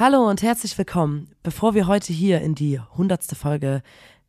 [0.00, 1.28] Hallo und herzlich willkommen.
[1.42, 3.82] Bevor wir heute hier in die hundertste Folge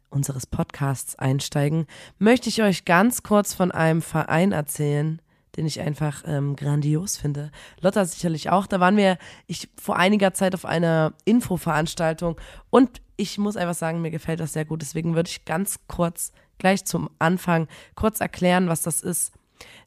[0.10, 1.86] unseres Podcasts einsteigen,
[2.18, 5.22] möchte ich euch ganz kurz von einem Verein erzählen,
[5.58, 7.52] den ich einfach ähm, grandios finde.
[7.82, 8.66] Lotta sicherlich auch.
[8.66, 12.42] Da waren wir ich vor einiger Zeit auf einer Infoveranstaltung
[12.72, 14.82] und ich muss einfach sagen, mir gefällt das sehr gut.
[14.82, 19.34] Deswegen würde ich ganz kurz gleich zum Anfang kurz erklären, was das ist.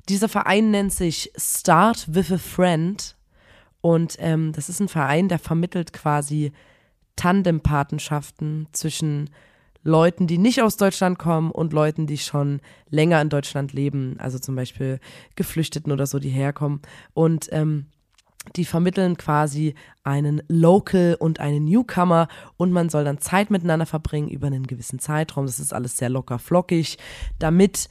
[0.09, 3.17] Dieser Verein nennt sich Start with a Friend
[3.83, 6.53] und ähm, das ist ein Verein, der vermittelt quasi
[7.17, 9.29] Tandempatenschaften zwischen
[9.83, 14.39] Leuten, die nicht aus Deutschland kommen und Leuten, die schon länger in Deutschland leben, also
[14.39, 15.01] zum Beispiel
[15.35, 16.81] Geflüchteten oder so, die herkommen.
[17.13, 17.87] Und ähm,
[18.57, 19.75] die vermitteln quasi
[20.05, 25.01] einen Local und einen Newcomer und man soll dann Zeit miteinander verbringen über einen gewissen
[25.01, 25.47] Zeitraum.
[25.47, 26.99] Das ist alles sehr locker flockig,
[27.41, 27.89] damit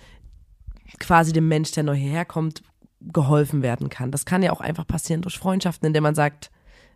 [0.99, 2.63] quasi dem Mensch, der neu hierher kommt,
[3.01, 4.11] geholfen werden kann.
[4.11, 6.51] Das kann ja auch einfach passieren durch Freundschaften, indem man sagt,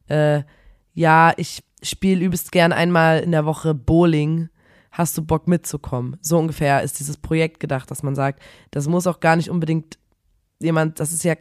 [0.07, 0.43] äh,
[0.93, 4.49] ja, ich spiele übelst gern einmal in der Woche Bowling.
[4.91, 6.17] Hast du Bock mitzukommen?
[6.21, 9.97] So ungefähr ist dieses Projekt gedacht, dass man sagt, das muss auch gar nicht unbedingt
[10.59, 11.35] jemand, das ist ja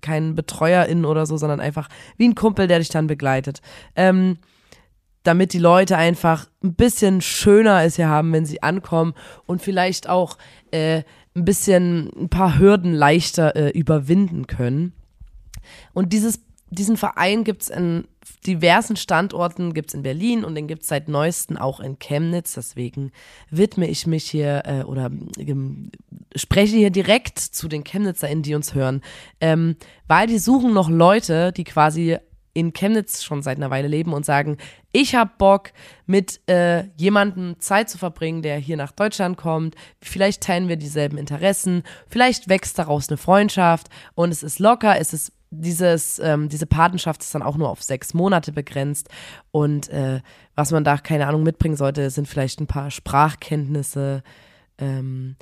[0.00, 3.62] kein Betreuerin oder so, sondern einfach wie ein Kumpel, der dich dann begleitet.
[3.96, 4.38] Ähm,
[5.22, 9.14] damit die Leute einfach ein bisschen schöner es hier haben, wenn sie ankommen
[9.46, 10.38] und vielleicht auch
[10.70, 11.02] äh,
[11.40, 14.92] ein bisschen ein paar Hürden leichter äh, überwinden können.
[15.92, 18.04] Und dieses, diesen Verein gibt es in
[18.46, 22.54] diversen Standorten, gibt es in Berlin und den gibt es seit neuestem auch in Chemnitz.
[22.54, 23.12] Deswegen
[23.50, 25.90] widme ich mich hier äh, oder ähm,
[26.36, 29.02] spreche hier direkt zu den ChemnitzerInnen, die uns hören,
[29.40, 29.76] ähm,
[30.06, 32.18] weil die suchen noch Leute, die quasi
[32.52, 34.56] in Chemnitz schon seit einer Weile leben und sagen,
[34.92, 35.70] ich habe Bock,
[36.06, 39.76] mit äh, jemandem Zeit zu verbringen, der hier nach Deutschland kommt.
[40.02, 45.12] Vielleicht teilen wir dieselben Interessen, vielleicht wächst daraus eine Freundschaft und es ist locker, es
[45.12, 49.08] ist dieses, ähm, diese Patenschaft ist dann auch nur auf sechs Monate begrenzt.
[49.50, 50.20] Und äh,
[50.54, 54.22] was man da, keine Ahnung, mitbringen sollte, sind vielleicht ein paar Sprachkenntnisse
[54.78, 55.36] ähm,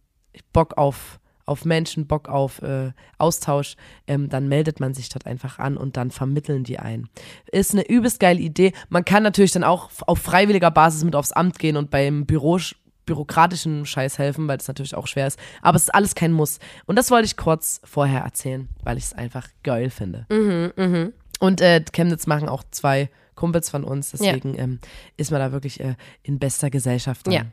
[0.54, 3.76] Bock auf auf Menschen, Bock auf äh, Austausch,
[4.06, 7.10] ähm, dann meldet man sich dort einfach an und dann vermitteln die ein.
[7.52, 8.74] Ist eine übelst geile Idee.
[8.90, 12.60] Man kann natürlich dann auch auf freiwilliger Basis mit aufs Amt gehen und beim Büro
[13.06, 15.40] bürokratischen Scheiß helfen, weil das natürlich auch schwer ist.
[15.62, 16.60] Aber es ist alles kein Muss.
[16.86, 20.28] Und das wollte ich kurz vorher erzählen, weil ich es einfach geil finde.
[20.30, 21.10] Mhm, mh.
[21.40, 24.64] Und äh, Chemnitz machen auch zwei Kumpels von uns, deswegen ja.
[24.64, 24.80] ähm,
[25.16, 27.28] ist man da wirklich äh, in bester Gesellschaft.
[27.28, 27.34] Dann.
[27.34, 27.46] Ja,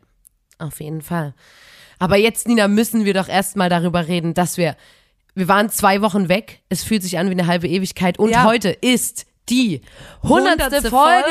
[0.59, 1.35] auf jeden Fall.
[2.05, 4.77] Aber jetzt, Nina, müssen wir doch erstmal darüber reden, dass wir,
[5.35, 6.61] wir waren zwei Wochen weg.
[6.69, 8.19] Es fühlt sich an wie eine halbe Ewigkeit.
[8.19, 8.45] Und Ja.
[8.45, 9.81] heute ist die
[10.23, 11.31] hundertste Folge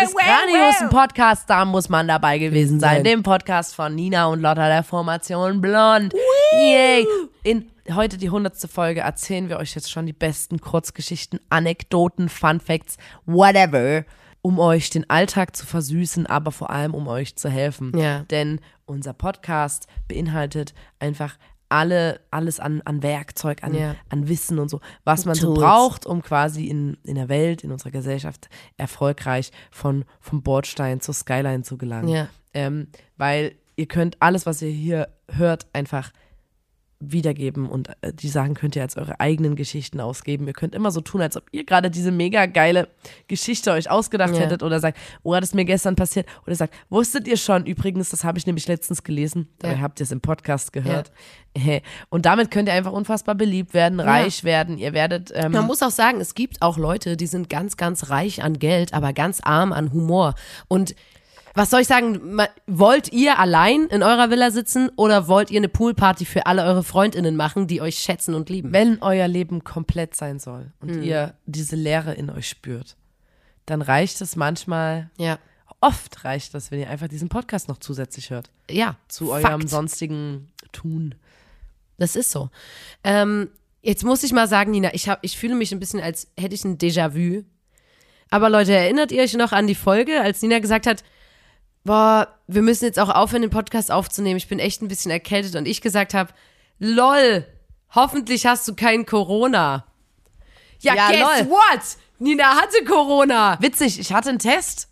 [0.00, 1.44] des grandiosen Podcasts.
[1.44, 3.04] Da muss man dabei gewesen sein.
[3.04, 6.14] Dem Podcast von Nina und Lotta der Formation Blond.
[6.54, 7.06] Yay.
[7.42, 12.60] In heute die hundertste Folge erzählen wir euch jetzt schon die besten Kurzgeschichten, Anekdoten, Fun
[12.60, 12.96] Facts,
[13.26, 14.06] whatever,
[14.44, 17.96] um euch den Alltag zu versüßen, aber vor allem um euch zu helfen.
[17.98, 18.24] Ja.
[18.24, 21.38] Denn unser Podcast beinhaltet einfach
[21.70, 23.96] alle, alles an, an Werkzeug, an, Ja.
[24.10, 27.72] an Wissen und so, was man so braucht, um quasi in, in der Welt, in
[27.72, 32.08] unserer Gesellschaft erfolgreich von, vom Bordstein zur Skyline zu gelangen.
[32.08, 32.28] Ja.
[32.52, 36.12] Ähm, weil ihr könnt alles, was ihr hier hört, einfach
[37.12, 40.46] wiedergeben und äh, die Sachen könnt ihr als eure eigenen Geschichten ausgeben.
[40.46, 42.88] Ihr könnt immer so tun, als ob ihr gerade diese mega geile
[43.28, 44.40] Geschichte euch ausgedacht Ja.
[44.40, 46.26] hättet oder sagt, oh, das ist mir gestern passiert.
[46.46, 49.80] Oder sagt, wusstet ihr schon, übrigens, das habe ich nämlich letztens gelesen, dabei Ja.
[49.80, 51.10] habt ihr es im Podcast gehört.
[51.54, 51.80] Äh,
[52.10, 54.76] Und damit könnt ihr einfach unfassbar beliebt werden, reich werden.
[54.78, 58.10] Ihr werdet ähm, Man muss auch sagen, es gibt auch Leute, die sind ganz, ganz
[58.10, 60.34] reich an Geld, aber ganz arm an Humor.
[60.68, 60.94] Und
[61.54, 65.68] was soll ich sagen, wollt ihr allein in eurer Villa sitzen oder wollt ihr eine
[65.68, 68.72] Poolparty für alle eure Freundinnen machen, die euch schätzen und lieben?
[68.72, 71.02] wenn euer Leben komplett sein soll und Hm.
[71.02, 72.96] ihr diese Leere in euch spürt,
[73.66, 75.38] dann reicht es manchmal, Ja.
[75.80, 78.50] oft reicht es, wenn ihr einfach diesen Podcast noch zusätzlich hört.
[78.70, 78.96] Ja.
[79.08, 79.44] Zu Fakt.
[79.44, 81.14] eurem sonstigen Tun.
[81.98, 82.50] Das ist so.
[83.04, 83.48] Ähm,
[83.80, 86.54] jetzt muss ich mal sagen, Nina, ich, hab, ich fühle mich ein bisschen, als hätte
[86.56, 87.44] ich ein Déjà-vu.
[88.30, 91.04] Aber Leute, erinnert ihr euch noch an die Folge, als Nina gesagt hat,
[91.84, 94.36] boah, wir müssen jetzt auch aufhören, den Podcast aufzunehmen.
[94.36, 96.32] Ich bin echt ein bisschen erkältet und ich gesagt habe,
[96.78, 97.46] lol,
[97.94, 99.84] hoffentlich hast du kein Corona.
[100.80, 101.50] Ja, Ja, guess lol.
[101.50, 101.80] what?
[102.18, 103.56] Nina hatte Corona.
[103.60, 104.88] Witzig, ich hatte einen Test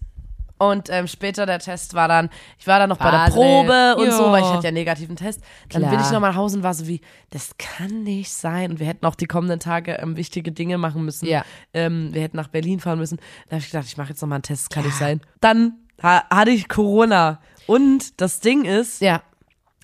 [0.59, 3.31] und ähm, später der Test war dann, ich war dann noch bei der.
[3.33, 4.17] Probe und Ja.
[4.17, 5.41] so, weil ich hatte ja einen negativen Test.
[5.71, 6.03] Dann bin Klar.
[6.05, 7.01] ich noch mal nach Hause und war so wie,
[7.31, 8.71] das kann nicht sein.
[8.73, 11.27] Und wir hätten auch die kommenden Tage ähm, wichtige Dinge machen müssen.
[11.27, 11.45] Ja.
[11.75, 13.19] Ähm, wir hätten nach Berlin fahren müssen.
[13.49, 15.21] Da habe ich gedacht, ich mache jetzt noch mal einen Test, das kann nicht sein.
[15.41, 17.41] Dann ha hatte ich Corona.
[17.67, 19.23] Und das Ding ist, Ja,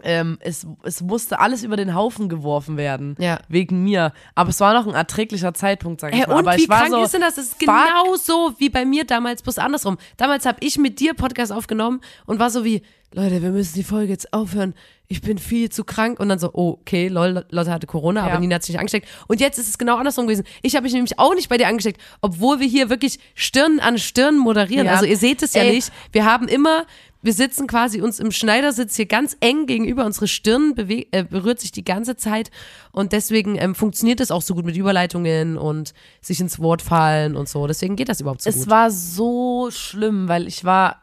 [0.03, 3.17] ähm, es, es musste alles über den Haufen geworfen werden.
[3.19, 3.39] Ja.
[3.49, 4.13] Wegen mir.
[4.35, 6.35] Aber es war noch ein erträglicher Zeitpunkt, sag ich Hey, mal.
[6.35, 7.35] und Aber wie ich war krank so, ist denn das?
[7.37, 9.99] Das ist genau so wie bei mir damals, bloß andersrum.
[10.17, 12.83] Damals habe ich mit dir Podcast aufgenommen und war so wie,
[13.15, 14.75] Leute, wir müssen die Folge jetzt aufhören.
[15.11, 16.21] Ich bin viel zu krank.
[16.21, 18.41] Und dann so, oh, okay, lol, Lotte hatte Corona, aber Ja.
[18.41, 19.09] Nina hat sich nicht angesteckt.
[19.29, 20.45] Und jetzt ist es genau andersrum gewesen.
[20.61, 23.97] Ich habe mich nämlich auch nicht bei dir angesteckt, obwohl wir hier wirklich Stirn an
[23.99, 24.85] Stirn moderieren.
[24.85, 24.93] Ja.
[24.93, 25.73] Also ihr seht es ja Ey.
[25.77, 25.91] nicht.
[26.13, 26.85] Wir haben immer,
[27.21, 30.05] wir sitzen quasi uns im Schneidersitz hier ganz eng gegenüber.
[30.07, 32.51] Unsere Stirn äh, berührt sich die ganze Zeit.
[32.93, 37.37] Und deswegen ähm, funktioniert es auch so gut mit Überleitungen und sich ins Wort fallen
[37.37, 37.67] und so.
[37.67, 38.71] Deswegen geht das überhaupt so Es gut.
[38.71, 41.03] war so schlimm, weil ich war,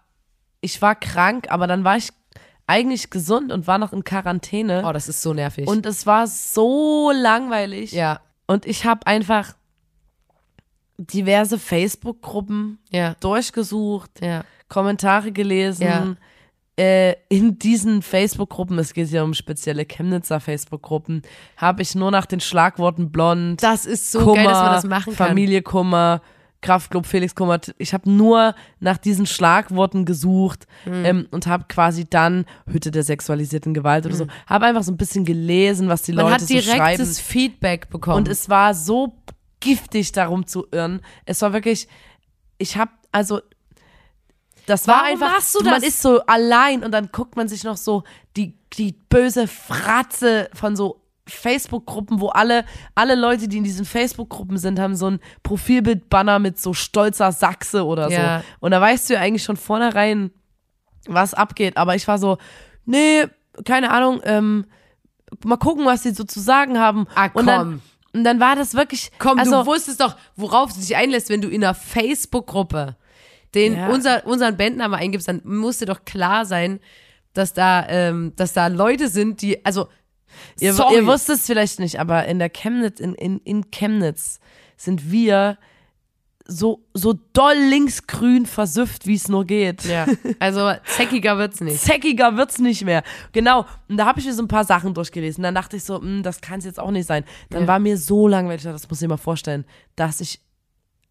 [0.61, 2.09] ich war krank, aber dann war ich
[2.67, 4.83] eigentlich gesund und war noch in Quarantäne.
[4.87, 5.67] Oh, das ist so nervig.
[5.67, 7.91] Und es war so langweilig.
[7.91, 9.53] ja, Und ich habe einfach
[10.97, 14.43] diverse Facebook-Gruppen ja, durchgesucht, ja.
[14.69, 16.17] Kommentare gelesen.
[16.77, 21.21] Äh, in diesen Facebook-Gruppen, es geht ja um spezielle Chemnitzer Facebook-Gruppen,
[21.55, 24.83] habe ich nur nach den Schlagworten blond, Das ist so Kummer, geil, dass man das
[24.83, 25.27] machen kann.
[25.29, 26.21] Familie Kummer,
[26.59, 27.61] Kraftclub Felix Kummer.
[27.77, 31.05] Ich habe nur nach diesen Schlagworten gesucht Hm.
[31.05, 34.97] ähm, und habe quasi dann Hütte der sexualisierten Gewalt oder so, habe einfach so ein
[34.97, 36.11] bisschen gelesen, was die.
[36.11, 36.97] Man Leute hat so schreiben.
[36.97, 38.17] direktes Feedback bekommen.
[38.17, 39.13] Und es war so
[39.65, 41.01] giftig, darum zu irren.
[41.25, 41.87] Es war wirklich,
[42.57, 43.41] ich habe also
[44.65, 45.83] das war Warum einfach, machst du man das?
[45.83, 48.03] ist so allein und dann guckt man sich noch so
[48.35, 54.57] die, die böse Fratze von so Facebook-Gruppen, wo alle, alle Leute, die in diesen Facebook-Gruppen
[54.57, 58.15] sind, haben so ein Profilbild-Banner mit so stolzer Sachse oder so.
[58.15, 58.43] Ja.
[58.59, 60.31] Und da weißt du ja eigentlich schon vornherein,
[61.07, 61.77] was abgeht.
[61.77, 62.37] Aber ich war so,
[62.85, 63.25] nee,
[63.65, 64.65] keine Ahnung, ähm,
[65.43, 67.07] mal gucken, was die so zu sagen haben.
[67.15, 67.81] Ah, Und dann, komm.
[68.15, 71.41] Und dann war das wirklich, Komm, also, du wusstest doch, worauf du dich einlässt, wenn
[71.41, 72.95] du in einer Facebook-Gruppe
[73.53, 73.89] den Ja.
[73.89, 76.79] unser, unseren Bandnamen eingibst, dann muss dir doch klar sein,
[77.33, 79.87] dass da, ähm, dass da Leute sind, die, also,
[80.59, 84.39] Ihr, ihr wusstet es vielleicht nicht, aber in der Chemnitz, in, in, in Chemnitz
[84.75, 85.57] sind wir
[86.47, 89.83] so, so doll linksgrün versüfft, wie es nur geht.
[89.85, 90.05] ja,
[90.39, 91.81] also zackiger wird's nicht.
[91.81, 93.01] Zackiger wird's nicht mehr.
[93.31, 93.65] Genau.
[93.89, 95.43] Und da habe ich mir so ein paar Sachen durchgelesen.
[95.43, 97.23] Dann dachte ich so, hm, das kann es jetzt auch nicht sein.
[97.49, 97.67] Dann Ja.
[97.67, 99.65] war mir so langweilig, das muss ich mir mal vorstellen,
[99.95, 100.39] dass ich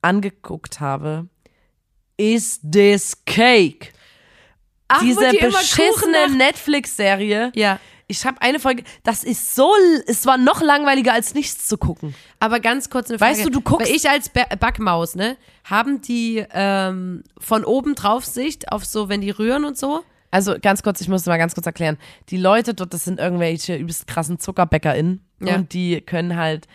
[0.02, 1.26] angeguckt habe,
[2.16, 3.88] is this cake?
[4.87, 7.50] Ach, Diese beschissene Netflix-Serie.
[7.54, 9.70] Ja, Ich habe eine Folge, das ist so,
[10.06, 12.14] es war noch langweiliger als nichts zu gucken.
[12.38, 13.32] aber ganz kurz eine Frage.
[13.36, 17.94] Weißt du, du guckst- Weil ich als Ba- Backmaus, ne, haben die ähm, von oben
[17.94, 20.02] drauf Sicht auf so, wenn die rühren und so?
[20.30, 21.96] Also ganz kurz, ich muss mal ganz kurz erklären.
[22.28, 25.54] Die Leute dort, das sind irgendwelche übelst krassen ZuckerbäckerInnen Ja.
[25.54, 26.66] und die können halt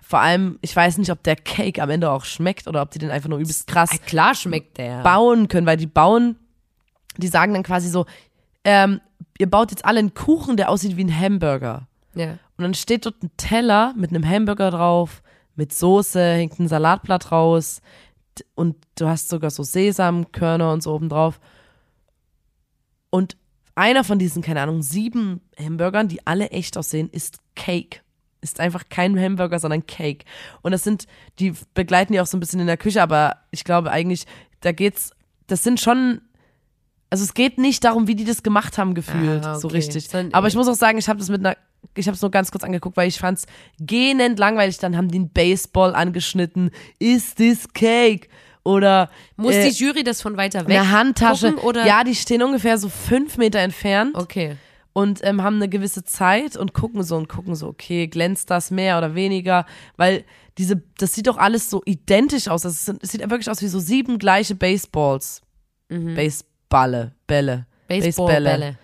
[0.00, 2.98] vor allem, ich weiß nicht, ob der Cake am Ende auch schmeckt oder ob die
[2.98, 5.02] den einfach nur übelst krass Ah, klar schmeckt der.
[5.02, 6.36] bauen können, weil die bauen,
[7.18, 8.06] die sagen dann quasi so,
[8.68, 9.00] ähm,
[9.38, 11.88] ihr baut jetzt alle einen Kuchen, der aussieht wie ein Hamburger.
[12.14, 12.32] ja.
[12.58, 15.22] Und dann steht dort ein Teller mit einem Hamburger drauf,
[15.54, 17.80] mit Soße, hängt ein Salatblatt raus
[18.56, 21.40] und du hast sogar so Sesamkörner und so oben drauf.
[23.10, 23.36] Und
[23.74, 28.00] einer von diesen, keine Ahnung, sieben Hamburgern, die alle echt aussehen, ist Cake.
[28.40, 30.24] Ist einfach kein Hamburger, sondern Cake.
[30.62, 31.06] Und das sind,
[31.38, 34.26] die begleiten die auch so ein bisschen in der Küche, aber ich glaube eigentlich,
[34.60, 35.12] da geht's,
[35.46, 36.20] das sind schon,
[37.10, 39.76] also es geht nicht darum, wie die das gemacht haben, gefühlt, Ah, so okay.
[39.78, 40.08] richtig.
[40.08, 41.56] Sondern- Aber ich muss auch sagen, ich habe das mit einer,
[41.94, 43.46] ich habe es nur ganz kurz angeguckt, weil ich fand's
[43.80, 44.78] gähnend langweilig.
[44.78, 46.70] Dann haben die einen Baseball angeschnitten.
[46.98, 48.28] Is this cake?
[48.64, 51.52] Oder Muss äh, die Jury das von weiter weg eine Handtasche.
[51.52, 51.86] gucken, oder?
[51.86, 54.56] Ja, die stehen ungefähr so fünf Meter entfernt Okay.
[54.92, 58.70] und ähm, haben eine gewisse Zeit und gucken so und gucken so, okay, glänzt das
[58.70, 59.64] mehr oder weniger?
[59.96, 60.24] Weil
[60.58, 62.64] diese, das sieht doch alles so identisch aus.
[62.66, 65.40] Es, sind, es sieht wirklich aus wie so sieben gleiche Baseballs.
[66.68, 67.66] Baseballe, Bälle.
[67.88, 68.78] Baseballbälle.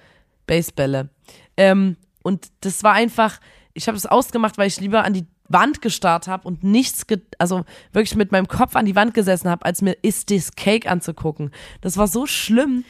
[0.47, 1.09] Basebälle.
[1.57, 3.39] Ähm, und das war einfach,
[3.75, 7.05] ich habe es ausgemacht, weil ich lieber an die Wand gestarrt habe und nichts,
[7.39, 10.91] also wirklich mit meinem Kopf an die Wand gesessen habe, als mir Is This Cake
[10.91, 11.51] anzugucken.
[11.83, 12.85] Das war so schlimm.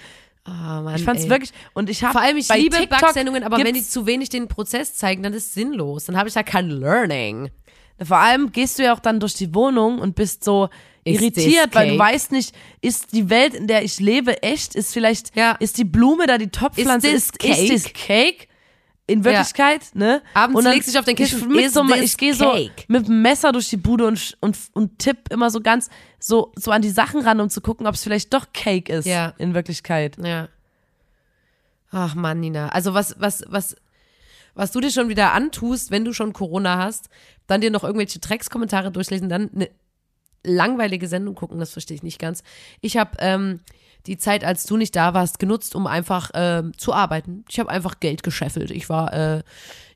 [0.46, 1.30] Oh Mann, Ich fand's ey.
[1.30, 4.28] wirklich und ich habe Vor allem, ich liebe TikTok Backsendungen, aber wenn die zu wenig
[4.28, 6.04] den Prozess zeigen, dann ist es sinnlos.
[6.04, 7.50] Dann habe ich da kein Learning.
[8.00, 10.68] Vor allem gehst du ja auch dann durch die Wohnung und bist so
[11.04, 12.12] irritiert, weil du cake?
[12.12, 14.74] weißt nicht, ist die Welt, in der ich lebe, echt?
[14.74, 15.52] Ist vielleicht, Ja.
[15.52, 17.08] ist die Blume da die Topfpflanze?
[17.08, 18.48] Is Ist, this ist this cake?
[19.06, 20.22] In Wirklichkeit, ne?
[20.32, 22.46] Abends Und dann- legst du dich auf den Kissen, Ich, is so, ich gehe so
[22.52, 22.84] cake?
[22.88, 26.70] mit dem Messer durch die Bude und, und, und tipp immer so ganz so, so
[26.70, 29.04] an die Sachen ran, um zu gucken, ob es vielleicht doch Cake ist.
[29.04, 29.34] Ja.
[29.36, 30.16] In Wirklichkeit.
[30.24, 30.48] Ja.
[31.90, 32.70] Ach Mann, Nina.
[32.70, 33.76] Also was, was, was,
[34.54, 37.10] was du dir schon wieder antust, wenn du schon Corona hast,
[37.46, 39.68] dann dir noch irgendwelche Dreckskommentare durchlesen, dann eine
[40.44, 42.42] langweilige Sendung gucken, das verstehe ich nicht ganz.
[42.80, 43.60] Ich habe ähm,
[44.06, 47.44] die Zeit, als du nicht da warst, genutzt, um einfach ähm, zu arbeiten.
[47.48, 48.70] Ich habe einfach Geld gescheffelt.
[48.70, 49.42] Ich war äh,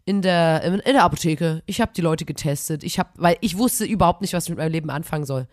[0.04, 1.62] in der in der Apotheke.
[1.66, 2.82] Ich habe die Leute getestet.
[2.82, 5.46] Ich habe, weil ich wusste überhaupt nicht, was ich mit meinem Leben anfangen soll.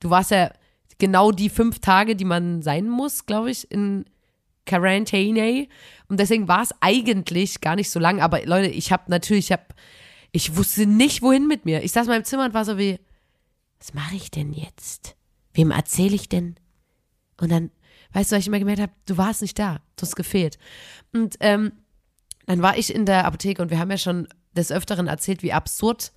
[0.00, 0.50] Du warst ja
[0.98, 4.04] genau die fünf Tage, die man sein muss, glaube ich, in
[4.66, 5.66] Quarantäne.
[6.08, 8.20] Und deswegen war es eigentlich gar nicht so lang.
[8.20, 9.64] Aber Leute, ich habe natürlich, ich habe,
[10.32, 11.82] ich wusste nicht, wohin mit mir.
[11.82, 12.98] Ich saß in meinem Zimmer und war so wie,
[13.82, 15.16] was mache ich denn jetzt?
[15.54, 16.54] Wem erzähle ich denn?
[17.40, 17.72] Und dann,
[18.12, 20.56] weißt du, was ich immer gemerkt habe, du warst nicht da, du hast gefehlt.
[21.12, 21.72] Und ähm,
[22.46, 25.52] dann war ich in der Apotheke und wir haben ja schon des Öfteren erzählt, wie
[25.52, 26.12] absurd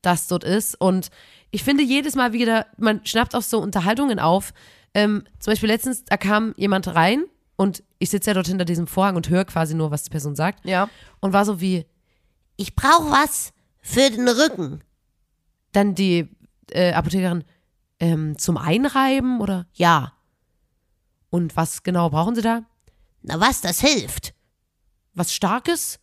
[0.00, 0.74] das dort ist.
[0.80, 1.10] Und
[1.50, 4.54] ich finde jedes Mal wieder, man schnappt auch so Unterhaltungen auf.
[4.94, 7.24] Ähm, zum Beispiel letztens, da kam jemand rein
[7.56, 10.34] und ich sitze ja dort hinter diesem Vorhang und höre quasi nur, was die Person
[10.34, 10.64] sagt.
[10.64, 10.88] Ja.
[11.20, 11.84] Und war so wie,
[12.56, 13.52] Ich brauche was
[13.82, 14.82] für den Rücken.
[15.72, 16.28] dann die
[16.70, 17.44] äh, Apothekerin,
[18.00, 19.66] ähm, zum Einreiben oder?
[19.74, 20.12] Ja.
[21.30, 22.62] Und was genau brauchen Sie da?
[23.22, 24.34] Na was, das hilft.
[25.14, 25.98] Was Starkes?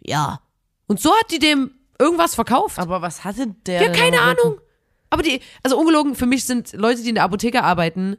[0.00, 0.40] Ja.
[0.86, 2.78] Und so hat die dem irgendwas verkauft.
[2.78, 3.82] Aber was hatte der?
[3.82, 4.20] Ja, keine?
[4.20, 4.60] Ahnung.
[5.10, 8.16] Aber die, also ungelogen, für mich sind Leute, die in der Apotheke arbeiten,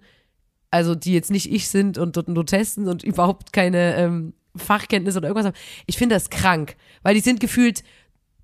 [0.70, 5.18] also die jetzt nicht ich sind und dort nur testen und überhaupt keine ähm, Fachkenntnisse
[5.18, 5.58] oder irgendwas haben.
[5.86, 7.84] Ich finde das krank, weil die sind gefühlt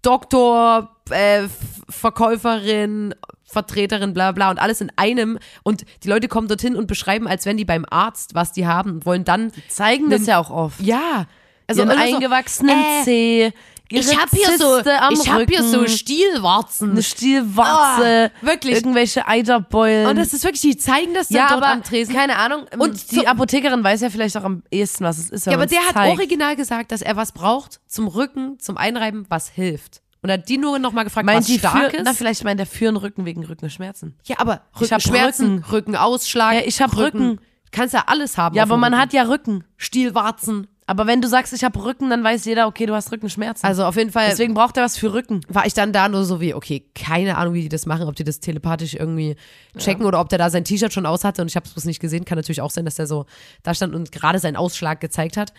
[0.01, 1.48] Doktor, äh,
[1.89, 5.39] Verkäuferin, Vertreterin, bla bla und alles in einem.
[5.63, 8.91] Und die Leute kommen dorthin und beschreiben, als wenn die beim Arzt was die haben
[8.91, 9.51] und wollen dann.
[9.68, 10.79] Zeigen das ja auch oft.
[10.82, 11.25] Ja.
[11.68, 13.53] Also einen immer so, eingewachsenen äh, Zeh.
[13.89, 16.91] Ich habe hier so, ich habe hier so Rücken, Stielwarzen.
[16.91, 18.75] eine Stielwarze, Ah, wirklich.
[18.75, 20.08] irgendwelche Eiterbeulen.
[20.08, 22.13] Und das ist wirklich, die zeigen das dann ja, dort aber am Tresen.
[22.13, 22.65] keine Ahnung.
[22.74, 25.46] Und Und die Apothekerin weiß ja vielleicht auch am ehesten, was es ist.
[25.46, 26.17] Ja, aber der hat zeigt.
[26.17, 30.01] original gesagt, dass er was braucht zum Rücken, zum Einreiben, was hilft.
[30.22, 32.03] Und hat die nur noch mal gefragt, Meint was die stark für, ist.
[32.03, 34.15] na, vielleicht meint der für den Rücken wegen Rückenschmerzen.
[34.25, 35.72] ja, aber Ich hab Rückenschmerzen, Rücken.
[35.72, 37.39] Rückenausschlag, Ja, ich hab Rücken.
[37.72, 38.55] Kannst ja alles haben.
[38.55, 39.01] Ja, aber man Rücken.
[39.03, 39.63] hat ja Rücken.
[39.77, 40.67] Stielwarzen.
[40.89, 43.63] Aber wenn du sagst, ich habe Rücken, dann weiß jeder, okay, du hast Rückenschmerzen.
[43.63, 45.41] Also auf jeden Fall Deswegen braucht er was für Rücken.
[45.48, 48.15] war ich dann da nur so wie, okay, keine Ahnung, wie die das machen, ob
[48.15, 49.36] die das telepathisch irgendwie
[49.77, 51.86] checken oder ob der da sein T-Shirt schon aus hatte und ich habe es bloß
[51.86, 52.25] nicht gesehen.
[52.25, 53.27] Kann natürlich auch sein, dass der so
[53.62, 55.53] da stand und gerade seinen Ausschlag gezeigt hat.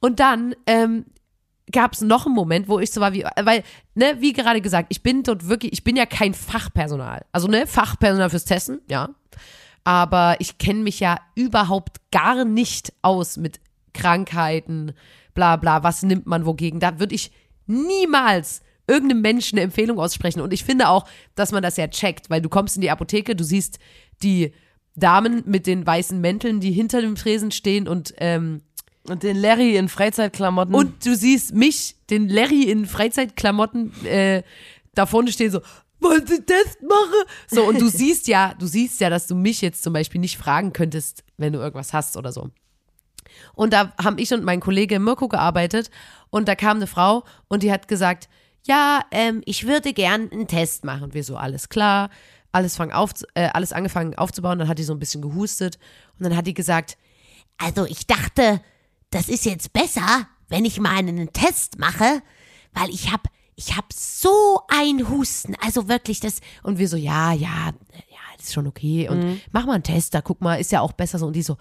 [0.00, 1.06] Und dann ähm,
[1.72, 3.62] gab es noch einen Moment, wo ich so war wie, weil,
[3.94, 7.24] ne, wie gerade gesagt, ich bin dort wirklich, ich bin ja kein Fachpersonal.
[7.32, 9.08] Also, ne, Fachpersonal fürs Testen, ja.
[9.84, 13.60] Aber ich kenne mich ja überhaupt gar nicht aus mit
[13.98, 14.92] Krankheiten,
[15.34, 16.80] bla bla, was nimmt man wogegen.
[16.80, 17.30] Da würde ich
[17.66, 20.40] niemals irgendeinem Menschen eine Empfehlung aussprechen.
[20.40, 23.36] Und ich finde auch, dass man das ja checkt, weil du kommst in die Apotheke,
[23.36, 23.78] du siehst
[24.22, 24.52] die
[24.96, 28.62] Damen mit den weißen Mänteln, die hinter dem Tresen stehen und ähm,
[29.08, 30.74] Und den Larry in Freizeitklamotten.
[30.74, 34.42] und du siehst mich, den Larry in Freizeitklamotten, äh,
[34.94, 35.60] da vorne stehen so,
[36.00, 37.24] wollen Sie Test machen?
[37.48, 40.38] So, und du siehst ja, du siehst ja, dass du mich jetzt zum Beispiel nicht
[40.38, 42.50] fragen könntest, wenn du irgendwas hast oder so.
[43.54, 45.90] Und da haben ich und mein Kollege Mirko gearbeitet
[46.30, 48.28] und da kam eine Frau und die hat gesagt,
[48.66, 51.04] ja, ähm, ich würde gern einen Test machen.
[51.04, 52.10] Und wir so, alles klar,
[52.52, 55.78] alles, fang auf, äh, alles angefangen aufzubauen, dann hat die so ein bisschen gehustet
[56.18, 56.96] und dann hat die gesagt,
[57.58, 58.60] Also ich dachte,
[59.10, 62.22] das ist jetzt besser, wenn ich mal einen Test mache,
[62.72, 65.54] weil ich hab, ich hab so ein Husten.
[65.64, 69.08] Also wirklich, das, Und wir so, ja, ja, ja, das ist schon okay.
[69.08, 71.26] Und mach mal einen Test, da guck mal, ist ja auch besser so.
[71.26, 71.56] Und die so,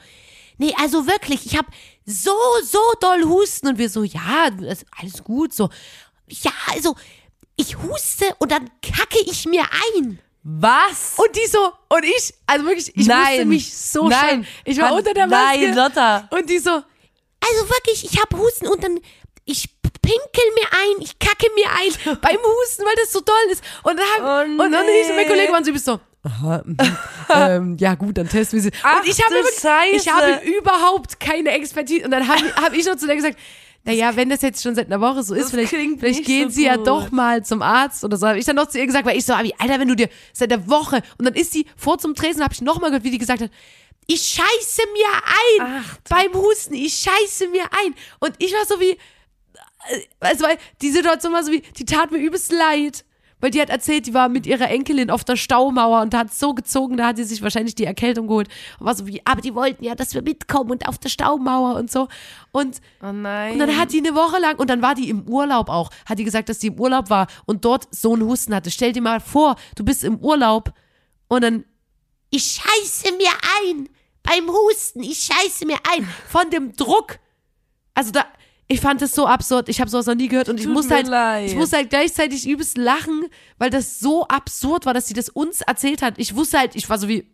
[0.58, 1.66] nee, also wirklich, ich hab
[2.06, 2.32] so,
[2.64, 3.68] so doll Husten.
[3.68, 4.50] und wir so, ja,
[5.00, 5.70] alles gut, so.
[6.30, 6.96] Ja, also,
[7.56, 9.64] ich huste und dann kacke ich mir
[9.96, 10.20] ein.
[10.44, 11.14] was?
[11.18, 13.48] Und die so, und ich, also wirklich, ich musste Nein.
[13.48, 14.20] mich so Nein.
[14.30, 14.48] schämen.
[14.66, 15.60] Ich war unter der Maske.
[15.60, 16.28] nein, Lotta.
[16.32, 19.00] Und die so, Also wirklich, ich hab Husten und dann,
[19.46, 19.70] ich
[20.02, 22.18] pinkel mir ein, ich kacke mir ein.
[22.22, 23.64] beim Husten, weil das so doll ist.
[23.84, 25.02] Und dann, hab, Oh, und dann nee.
[25.02, 26.78] ich und mein Kollege waren so, bist so, aha, mhm,
[27.34, 28.72] ähm, ja gut, dann testen wir sie.
[28.84, 29.96] Ach und ich habe, Scheiße.
[29.96, 32.06] ich habe überhaupt keine Expertise.
[32.06, 33.38] Und dann habe hab ich noch zu der gesagt,
[33.84, 36.56] naja, wenn das jetzt schon seit einer Woche so ist, Das vielleicht, vielleicht gehen so
[36.56, 36.88] sie ja gut.
[36.88, 38.28] doch mal zum Arzt oder so.
[38.28, 40.52] Habe ich dann noch zu ihr gesagt, weil ich so, Alter, wenn du dir seit
[40.52, 43.12] der Woche und dann ist sie vor zum Tresen, habe ich noch mal gehört, wie
[43.12, 43.50] die gesagt hat,
[44.08, 47.94] ich scheiße mir ein Ach, beim Husten, ich scheiße mir ein.
[48.20, 52.12] Und ich war so wie, äh, also weil die Situation war so wie, die tat
[52.12, 53.06] mir übelst leid.
[53.40, 56.56] Weil die hat erzählt, die war mit ihrer Enkelin auf der Staumauer und hat so
[56.56, 58.48] gezogen, da hat sie sich wahrscheinlich die Erkältung geholt.
[58.80, 61.76] Und war so wie, aber die wollten ja, dass wir mitkommen und auf der Staumauer
[61.76, 62.08] und so.
[62.52, 63.54] Und, Oh nein.
[63.54, 66.18] und dann hat die eine Woche lang, und dann war die im Urlaub auch, hat
[66.18, 68.72] die gesagt, dass die im Urlaub war und dort so einen Husten hatte.
[68.72, 70.74] Stell dir mal vor, du bist im Urlaub
[71.28, 71.64] und dann
[72.32, 73.30] Ich scheiße mir
[73.64, 73.88] ein.
[74.24, 76.06] Beim Husten, ich scheiße mir ein.
[76.28, 77.20] von dem Druck.
[77.94, 78.26] Also da,
[78.68, 79.70] ich fand das so absurd.
[79.70, 81.48] Ich habe sowas noch nie gehört und ich musste halt, leid.
[81.48, 83.26] ich musste halt gleichzeitig übelst lachen,
[83.58, 86.16] weil das so absurd war, dass sie das uns erzählt hat.
[86.18, 87.26] Ich wusste halt, ich war so wie,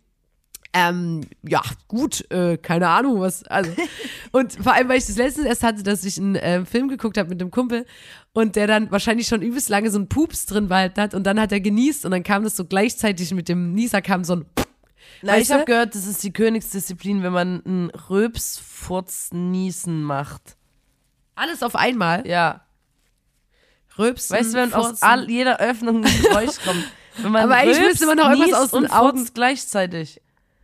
[0.76, 3.70] ähm, ja, gut, äh, keine Ahnung, was, also.
[4.32, 7.16] Und vor allem, weil ich das letztens erst hatte, dass ich einen äh, Film geguckt
[7.16, 7.86] habe mit einem Kumpel
[8.32, 11.38] und der dann wahrscheinlich schon übelst lange so einen Pups drin behalten hat und dann
[11.38, 14.46] hat er genießt und dann kam das so gleichzeitig mit dem Nieser kam so ein
[15.22, 20.56] Na, ich habe gehört, das ist die Königsdisziplin, wenn man einen Röpsfurz-Niesen macht.
[21.34, 22.26] Alles auf einmal.
[22.26, 22.60] Ja.
[23.98, 26.84] Rülpsen, Weißt du, wenn aus all, jeder Öffnung ein Geräusch kommt.
[27.18, 30.20] Wenn man Aber eigentlich müsste man doch irgendwas aus den Augen- gleichzeitig.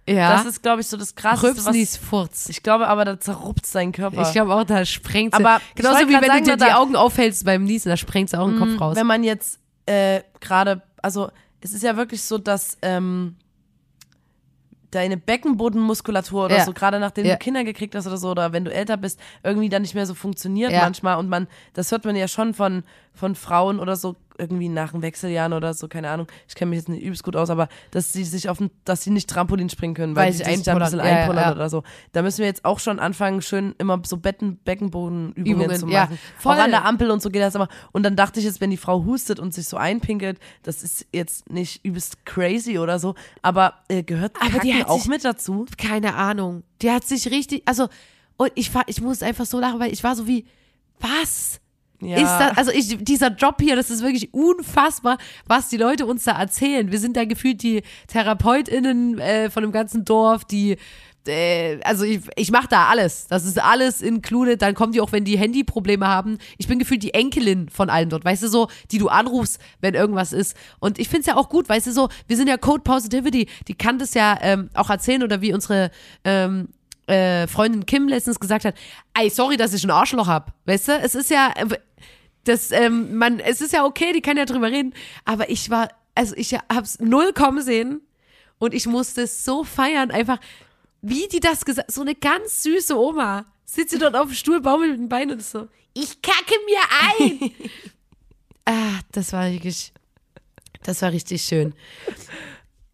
[0.08, 0.32] ja.
[0.36, 1.96] Das ist, glaube ich, so das Krasseste, Rülpsen was...
[1.96, 2.48] Furz.
[2.48, 4.22] Ich glaube aber, da zerrupft sein Körper.
[4.22, 7.44] Ich glaube auch, da sprengt Aber genauso wie wenn sagen, du dir die Augen aufhältst
[7.44, 8.96] beim Niesen, da sprengt auch ein Kopf raus.
[8.96, 13.36] Wenn man jetzt äh, gerade, also es ist ja wirklich so, dass ähm,
[14.90, 16.64] deine Beckenbodenmuskulatur oder Ja.
[16.64, 17.34] so, gerade nachdem Ja.
[17.34, 20.06] du Kinder gekriegt hast oder so, oder wenn du älter bist, irgendwie dann nicht mehr
[20.06, 20.80] so funktioniert Ja.
[20.82, 21.16] manchmal.
[21.18, 22.82] Und man, das hört man ja schon von,
[23.12, 26.26] von Frauen oder so, irgendwie nach den Wechseljahren oder so, keine Ahnung.
[26.48, 29.10] Ich kenne mich jetzt nicht übelst gut aus, aber dass sie sich auf dass sie
[29.10, 30.80] nicht Trampolin springen können, weil, Weil sie sich da ein einpullern.
[30.90, 31.52] bisschen Ja, ja, einpullern ja.
[31.52, 31.82] oder so.
[32.12, 36.04] Da müssen wir jetzt auch schon anfangen, schön immer so Betten, Beckenbodenübungen Übungen, zu ja.
[36.04, 36.18] machen.
[36.38, 36.54] Voll.
[36.56, 37.68] Auch an der Ampel und so geht das immer.
[37.92, 41.06] Und dann dachte ich jetzt, wenn die Frau hustet und sich so einpinkelt, das ist
[41.12, 45.24] jetzt nicht übelst crazy oder so, aber äh, gehört Aber die hat auch sich- mit
[45.24, 45.66] dazu?
[45.76, 46.62] Keine Ahnung.
[46.80, 47.88] Die hat sich richtig, also,
[48.38, 50.46] und ich, war, ich muss einfach so lachen, weil ich war so wie,
[50.98, 51.60] was?
[52.00, 52.16] Ja.
[52.16, 56.24] Ist das, also ich, dieser Job hier, das ist wirklich unfassbar, was die Leute uns
[56.24, 56.90] da erzählen.
[56.90, 60.76] Wir sind da gefühlt die TherapeutInnen äh, von dem ganzen Dorf, die
[61.26, 63.26] äh, also ich, ich mache da alles.
[63.26, 64.62] Das ist alles included.
[64.62, 66.38] Dann kommen die auch, wenn die Handyprobleme haben.
[66.58, 69.94] Ich bin gefühlt die Enkelin von allen dort, weißt du, so, die du anrufst, wenn
[69.94, 70.56] irgendwas ist.
[70.78, 73.74] Und ich find's ja auch gut, weißt du, so, wir sind ja Code Positivity, die
[73.74, 75.90] kann das ja ähm, auch erzählen oder wie unsere
[76.24, 76.68] ähm,
[77.10, 78.74] äh, Freundin Kim letztens gesagt hat,
[79.14, 80.54] ey, sorry, dass ich ein Arschloch hab.
[80.66, 81.52] Weißt du, es ist ja,
[82.44, 84.94] das, ähm, man, es ist ja okay, die kann ja drüber reden,
[85.24, 88.00] aber ich war, also ich hab's null kommen sehen
[88.58, 90.38] und ich musste es so feiern, einfach,
[91.02, 94.60] wie die das gesagt, so eine ganz süße Oma, sitzt sie dort auf dem Stuhl,
[94.60, 96.80] baumelt mit den Beinen und so, Ich kacke mir
[97.18, 97.52] ein.
[98.64, 99.92] ah, das war wirklich,
[100.82, 101.74] das war richtig schön.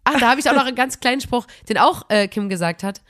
[0.04, 2.82] Ach, da habe ich auch noch einen ganz kleinen Spruch, den auch äh, Kim gesagt
[2.84, 3.00] hat.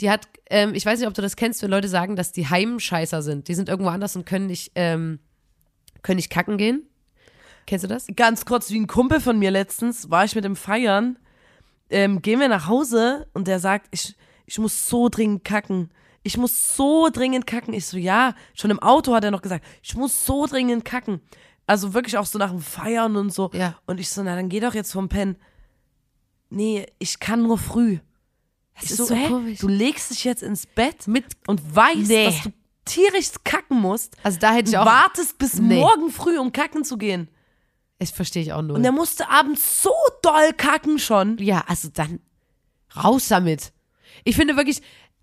[0.00, 2.48] Die hat, ähm, ich weiß nicht, ob du das kennst, wenn Leute sagen, dass die
[2.48, 3.48] Heimscheißer sind.
[3.48, 5.20] Die sind irgendwo anders und können nicht, ähm,
[6.02, 6.88] können nicht kacken gehen.
[7.66, 8.06] Kennst du das?
[8.14, 11.18] Ganz kurz, wie ein Kumpel von mir letztens, war ich mit dem Feiern,
[11.90, 15.90] ähm, gehen wir nach Hause und der sagt, ich, ich muss so dringend kacken.
[16.22, 17.74] Ich muss so dringend kacken.
[17.74, 21.20] Ich so, ja, schon im Auto hat er noch gesagt, ich muss so dringend kacken.
[21.66, 23.50] Also wirklich auch so nach dem Feiern und so.
[23.52, 23.78] Ja.
[23.86, 25.36] Und ich so, na dann geh doch jetzt vom Pen.
[26.50, 27.98] Nee, ich kann nur früh.
[28.74, 29.28] Das Ich ist so, so hä?
[29.28, 29.58] komisch.
[29.60, 32.24] Du legst dich jetzt ins Bett Mit, und weißt, Nee.
[32.26, 32.52] dass du
[32.84, 34.16] tierisch kacken musst.
[34.22, 35.80] also da hätte ich auch, wartest bis Nee.
[35.80, 37.28] morgen früh, um kacken zu gehen.
[37.98, 38.76] das verstehe ich auch null.
[38.76, 41.38] Und er musste abends so doll kacken schon.
[41.38, 42.20] Ja, also dann
[43.02, 43.72] raus damit.
[44.24, 44.82] Ich finde wirklich,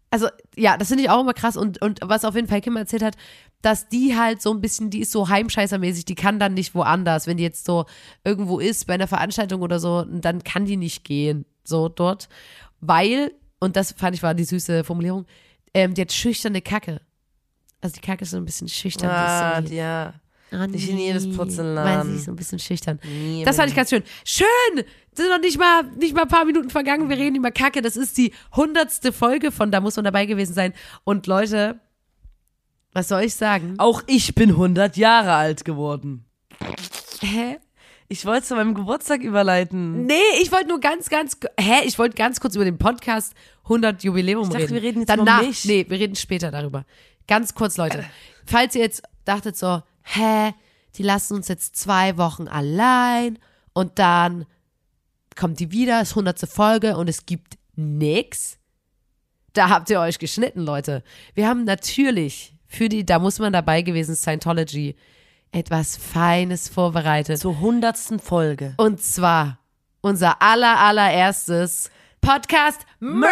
[0.09, 2.75] also ja, das finde ich auch immer krass und, und was auf jeden Fall Kim
[2.77, 3.15] erzählt hat,
[3.61, 7.27] dass die halt so ein bisschen, die ist so heimscheißermäßig, die kann dann nicht woanders.
[7.27, 7.85] Wenn die jetzt so
[8.23, 12.27] irgendwo ist bei einer Veranstaltung oder so, dann kann die nicht gehen, so dort,
[12.79, 13.31] weil,
[13.61, 15.25] und das fand ich war die süße Formulierung,
[15.73, 16.99] ähm, die hat schüchterne Kacke.
[17.79, 19.09] Also die Kacke ist so ein bisschen schüchtern.
[19.09, 20.13] Ah, so, ja.
[20.51, 21.85] Ah, nicht in jedes nee, Porzellan.
[21.85, 22.99] Weil sie ist so ein bisschen schüchtern.
[23.05, 24.03] Nee, Das fand ich ganz schön.
[24.25, 24.83] Schön!
[25.13, 27.09] Sind noch nicht mal, nicht mal ein paar Minuten vergangen.
[27.09, 27.81] Wir reden über Kacke.
[27.81, 30.73] Das ist die hundertste Folge von Da muss man dabei gewesen sein.
[31.05, 31.79] Und Leute,
[32.91, 33.75] was soll ich sagen?
[33.77, 36.25] Auch ich bin 100 Jahre alt geworden.
[37.21, 37.59] Hä?
[38.11, 40.05] Ich wollte es zu meinem Geburtstag überleiten.
[40.05, 41.85] Nee, ich wollte nur ganz, ganz, hä?
[41.85, 44.75] Ich wollte ganz kurz über den Podcast 100 Jubiläum Ich dachte, reden.
[44.75, 45.63] wir reden jetzt Danach, über mich.
[45.63, 46.83] Nee, wir reden später darüber.
[47.25, 48.03] Ganz kurz, Leute.
[48.45, 50.53] Falls ihr jetzt dachtet so, hä?
[50.97, 53.39] Die lassen uns jetzt zwei Wochen allein
[53.71, 54.45] und dann
[55.37, 56.37] kommt die wieder, ist 100.
[56.49, 58.57] Folge und es gibt nix.
[59.53, 61.01] Da habt ihr euch geschnitten, Leute.
[61.33, 64.97] Wir haben natürlich für die, da muss man dabei gewesen, Scientology,
[65.51, 67.39] etwas Feines vorbereitet.
[67.39, 68.73] Zur hundertsten Folge.
[68.77, 69.59] Und zwar
[70.01, 73.31] unser aller, allererstes Podcast Merch.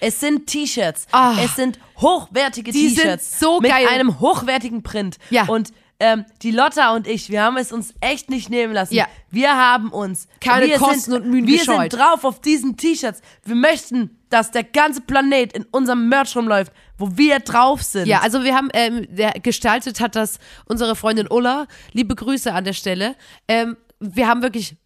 [0.00, 1.06] Es sind T-Shirts.
[1.12, 1.36] Ah.
[1.44, 3.38] es sind hochwertige T-Shirts.
[3.38, 3.86] so mit geil.
[3.88, 5.18] einem hochwertigen Print.
[5.30, 5.44] Ja.
[5.46, 8.94] Und ähm, die Lotta und ich, wir haben es uns echt nicht nehmen lassen.
[8.94, 9.06] Ja.
[9.30, 11.92] Wir haben uns Keine Kosten sind, und Mühen Wir gescheut.
[11.92, 13.20] sind drauf auf diesen T-Shirts.
[13.44, 18.06] Wir möchten, dass der ganze Planet in unserem Merch rumläuft, wo wir drauf sind.
[18.06, 21.66] Ja, also wir haben, ähm, der gestaltet hat das unsere Freundin Ulla.
[21.92, 23.14] Liebe Grüße an der Stelle.
[23.46, 24.76] Ähm, wir haben wirklich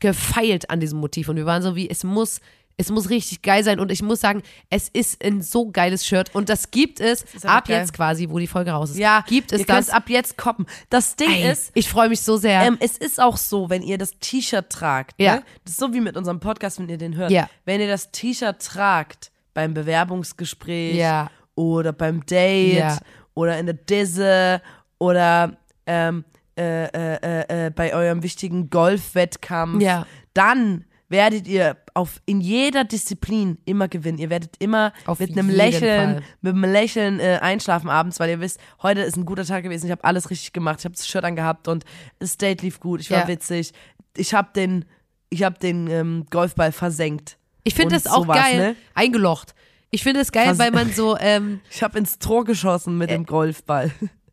[0.00, 2.40] gefeilt an diesem Motiv und wir waren so wie, es muss,
[2.80, 6.34] es muss richtig geil sein und ich muss sagen, es ist ein so geiles Shirt
[6.34, 7.80] und das gibt es einfach ab geil.
[7.80, 8.98] jetzt quasi, wo die Folge raus ist.
[8.98, 9.90] ja, gibt es ihr das.
[9.90, 10.64] ab jetzt koppen.
[10.88, 12.62] Das Ding Ey, ist, ich freue mich so sehr.
[12.62, 15.36] Ähm, es ist auch so, wenn ihr das T-Shirt tragt, Ja.
[15.36, 15.42] ne?
[15.64, 17.50] das ist so wie mit unserem Podcast, wenn ihr den hört, Ja.
[17.64, 21.30] wenn ihr das T-Shirt tragt beim Bewerbungsgespräch Ja.
[21.56, 22.98] oder beim Date Ja.
[23.34, 24.62] oder in der Disse
[24.98, 26.24] oder ähm,
[26.56, 30.06] äh, äh, äh, äh, bei eurem wichtigen Golfwettkampf, Ja.
[30.34, 34.18] dann werdet ihr auf in jeder Disziplin immer gewinnen.
[34.18, 36.22] Ihr werdet immer Auf mit einem Lächeln, Fall.
[36.42, 39.86] mit einem Lächeln äh, einschlafen abends, weil ihr wisst, heute ist ein guter Tag gewesen.
[39.86, 40.80] Ich habe alles richtig gemacht.
[40.80, 41.84] Ich habe das Shirt angehabt und
[42.18, 43.00] das Date lief gut.
[43.00, 43.28] Ich war Ja.
[43.28, 43.72] witzig.
[44.16, 44.84] Ich habe den,
[45.30, 47.38] ich habe den ähm, Golfball versenkt.
[47.64, 48.56] ich finde das auch sowas, geil.
[48.58, 48.76] ne?
[48.94, 49.54] Eingelocht.
[49.90, 52.98] Ich finde es geil, Vers- weil man so, ähm, Ich habe ins Tor geschossen Äh,
[52.98, 53.90] mit dem Golfball.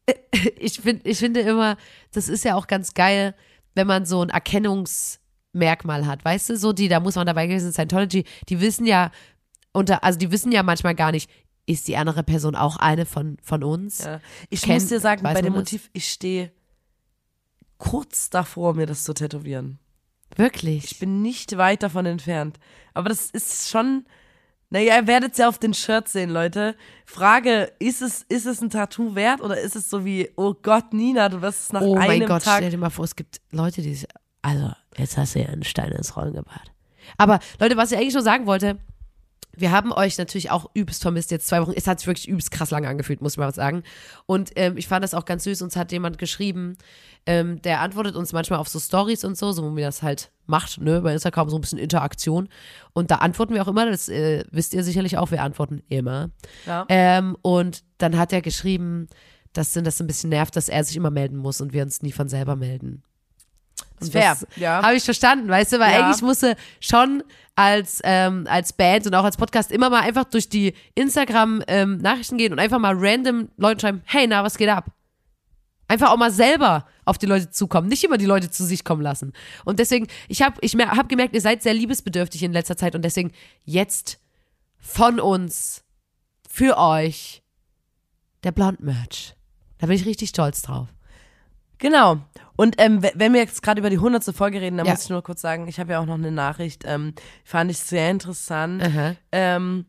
[0.59, 1.77] ich, find, ich finde immer,
[2.13, 3.33] das ist ja auch ganz geil,
[3.75, 4.29] wenn man so ein
[5.61, 8.85] Erkennungsmerkmal hat, weißt du, so die, da muss man dabei gewesen sein, Scientology, die wissen
[8.85, 9.11] ja,
[9.73, 11.29] unter, also die wissen ja manchmal gar nicht,
[11.65, 14.03] ist die andere Person auch eine von, von uns?
[14.03, 14.19] Ja.
[14.49, 15.53] Ich Kennt- muss dir sagen, bei dem?
[15.53, 16.51] Motiv, ich stehe
[17.77, 19.79] kurz davor, mir das zu tätowieren.
[20.35, 20.85] Wirklich?
[20.91, 22.59] Ich bin nicht weit davon entfernt.
[22.93, 24.05] Aber das ist schon.
[24.71, 26.75] Naja, ihr werdet es ja auf den Shirts sehen, Leute.
[27.05, 30.91] Frage, ist es, ist es ein Tattoo wert oder ist es so wie, oh Gott,
[30.91, 32.57] Nina, du wirst es nach oh einem mein Gott, Tag.
[32.57, 34.07] stell dir mal vor, es gibt Leute, die, sich-
[34.41, 36.71] also, jetzt hast du ja einen Stein ins Rollen gebracht.
[37.17, 38.77] Aber Leute, was ich eigentlich nur sagen wollte,
[39.57, 41.73] wir haben euch natürlich auch übelst vermisst jetzt zwei Wochen.
[41.75, 43.83] Es hat sich wirklich übelst krass lange angefühlt, muss ich mal was sagen.
[44.25, 45.61] Und ähm, ich fand das auch ganz süß.
[45.61, 46.77] Uns hat jemand geschrieben,
[47.25, 50.31] ähm, der antwortet uns manchmal auf so Stories und so, so wo mir das halt
[50.45, 52.49] macht, ne, bei Instagram so ein bisschen Interaktion.
[52.93, 56.29] Und da antworten wir auch immer, das äh, wisst ihr sicherlich auch, wir antworten immer.
[56.65, 56.85] Ja.
[56.89, 59.07] Ähm, und dann hat er geschrieben,
[59.53, 62.01] dass ihn das ein bisschen nervt, dass er sich immer melden muss und wir uns
[62.01, 63.03] nie von selber melden.
[64.01, 64.81] Und Fair, das ja.
[64.83, 66.05] Habe ich verstanden, weißt du, weil Ja.
[66.07, 67.23] eigentlich musste schon
[67.55, 72.51] als, ähm, als Band und auch als Podcast immer mal einfach durch die Instagram-Nachrichten gehen
[72.51, 74.87] und einfach mal random Leuten schreiben, hey, na, was geht ab?
[75.87, 79.01] Einfach auch mal selber auf die Leute zukommen, nicht immer die Leute zu sich kommen
[79.01, 79.33] lassen.
[79.63, 83.03] Und deswegen, ich habe ich hab gemerkt, ihr seid sehr liebesbedürftig in letzter Zeit und
[83.03, 83.31] deswegen
[83.63, 84.19] jetzt
[84.79, 85.83] von uns,
[86.49, 87.43] für euch,
[88.43, 89.35] der Blond-Merch.
[89.77, 90.87] Da bin ich richtig stolz drauf.
[91.85, 92.17] Genau.
[92.55, 94.93] Und ähm, wenn wir jetzt gerade über die hundertste Folge reden, dann Ja.
[94.93, 97.77] muss ich nur kurz sagen, ich habe ja auch noch eine Nachricht, ähm, fand ich
[97.77, 98.81] sehr interessant.
[99.31, 99.85] Ähm,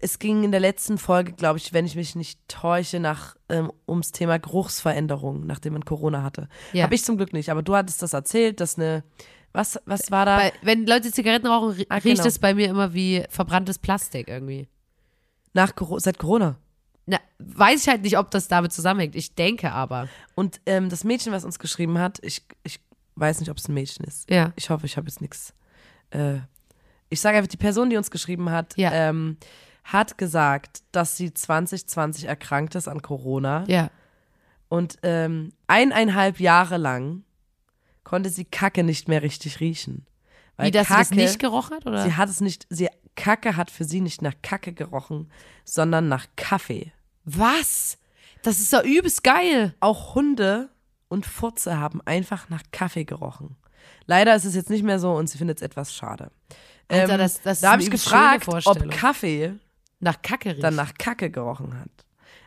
[0.00, 3.72] es ging in der letzten Folge, glaube ich, wenn ich mich nicht täusche, nach ähm,
[3.88, 6.48] ums Thema Geruchsveränderung, nachdem man Corona hatte.
[6.72, 6.84] Ja.
[6.84, 9.02] Habe ich zum Glück nicht, aber du hattest das erzählt, dass eine
[9.52, 10.38] was was war da?
[10.38, 12.26] Weil, wenn Leute Zigaretten rauchen, Ah, riecht genau.
[12.26, 14.68] es bei mir immer wie verbranntes Plastik irgendwie.
[15.54, 16.56] nach seit Corona.
[17.06, 19.14] Na, weiß ich halt nicht, ob das damit zusammenhängt.
[19.14, 20.08] Ich denke aber.
[20.34, 22.80] Und ähm, das Mädchen, was uns geschrieben hat, ich, ich
[23.14, 24.28] weiß nicht, ob es ein Mädchen ist.
[24.30, 24.52] Ja.
[24.56, 25.54] Ich hoffe, ich habe jetzt nichts.
[26.10, 26.38] Äh,
[27.08, 28.90] ich sage einfach, die Person, die uns geschrieben hat, Ja.
[28.92, 29.36] ähm,
[29.84, 33.90] hat gesagt, dass sie 2020 erkrankt ist an Corona Ja.
[34.68, 37.22] und ähm, eineinhalb Jahre lang
[38.02, 40.04] konnte sie Kacke nicht mehr richtig riechen.
[40.56, 41.86] Weil Wie, dass Kacke, sie das nicht gerochen hat?
[41.86, 42.02] Oder?
[42.02, 45.30] sie hat es nicht, sie, Kacke hat für sie nicht nach Kacke gerochen,
[45.64, 46.92] sondern nach Kaffee.
[47.26, 47.98] Was?
[48.42, 49.74] Das ist doch übelst geil.
[49.80, 50.70] Auch Hunde
[51.08, 53.56] und Furze haben einfach nach Kaffee gerochen.
[54.06, 56.30] Leider ist es jetzt nicht mehr so und sie findet es etwas schade.
[56.88, 59.54] Alter, Ähm, das- das da habe ich gefragt, ob Kaffee
[60.00, 60.62] Nach Kacke riecht.
[60.62, 61.90] dann nach Kacke gerochen hat.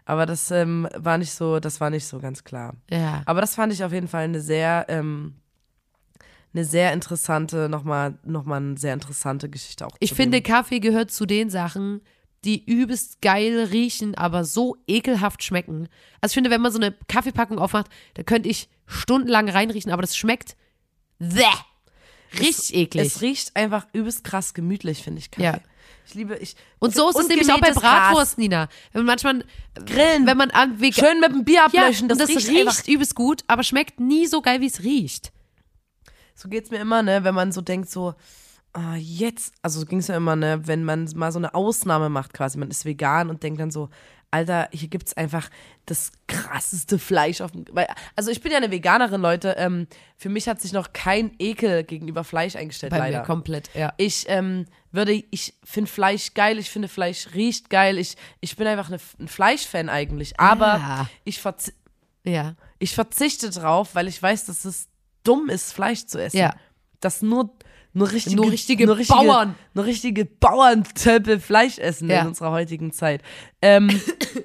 [0.06, 2.76] Aber das ähm, war nicht so, das war nicht so ganz klar.
[2.89, 3.22] ja.
[3.26, 5.36] Aber das fand ich auf jeden Fall eine sehr, ähm,
[6.54, 9.96] eine sehr interessante, nochmal, nochmal eine sehr interessante Geschichte auch.
[10.00, 10.42] Ich finde.
[10.42, 12.02] Kaffee gehört zu den Sachen,
[12.45, 15.89] die übelst geil riechen, aber so ekelhaft schmecken.
[16.21, 20.02] Also ich finde, wenn man so eine Kaffeepackung aufmacht, da könnte ich stundenlang reinriechen, aber
[20.02, 20.56] das schmeckt
[21.19, 21.43] Bäh.
[22.39, 23.08] richtig eklig.
[23.08, 25.43] Es riecht einfach übelst krass gemütlich, finde ich, Kaffee.
[25.43, 25.60] Ja.
[26.08, 26.56] Ich liebe, ich.
[26.80, 28.08] und so ist es nämlich auch bei gemähtes Gras.
[28.08, 28.67] Bratwurst, Nina.
[28.93, 29.45] Wenn man manchmal
[29.86, 30.25] Grillen.
[30.25, 32.88] wenn man an vegan Schön mit dem Bier ja, ablöschen, das, und das riecht, riecht,
[32.88, 35.32] übelst gut, aber schmeckt nie so geil, wie es riecht.
[36.34, 38.15] So geht's mir immer, ne, wenn man so denkt, so,
[38.73, 42.34] ah, jetzt, also ging es ja immer, ne, wenn man mal so eine Ausnahme macht
[42.34, 43.89] quasi, man ist vegan und denkt dann so,
[44.32, 45.49] Alter, hier gibt's einfach
[45.88, 50.29] das krasseste Fleisch auf dem, weil, also ich bin ja eine Veganerin, Leute, ähm, für
[50.29, 53.21] mich hat sich noch kein Ekel gegenüber Fleisch eingestellt, Bei leider.
[53.21, 53.91] mir komplett, ja.
[53.97, 58.67] Ich ähm, würde, ich finde Fleisch geil, ich finde Fleisch riecht geil, ich, ich bin
[58.67, 61.10] einfach eine, ein Fleischfan eigentlich, aber Ja.
[61.23, 61.73] ich, verzi
[62.23, 62.53] Ja.
[62.77, 64.89] ich verzichte drauf, weil ich weiß, dass es
[65.23, 66.38] dumm ist, Fleisch zu essen.
[66.38, 66.53] Ja.
[66.99, 67.49] Dass nur,
[67.93, 69.56] nur richtige, Nur richtige nur richtige Bauern.
[69.73, 72.21] Nur richtige Bauerntöpfe Fleisch essen Ja.
[72.21, 73.21] in unserer heutigen Zeit.
[73.62, 73.89] Ähm,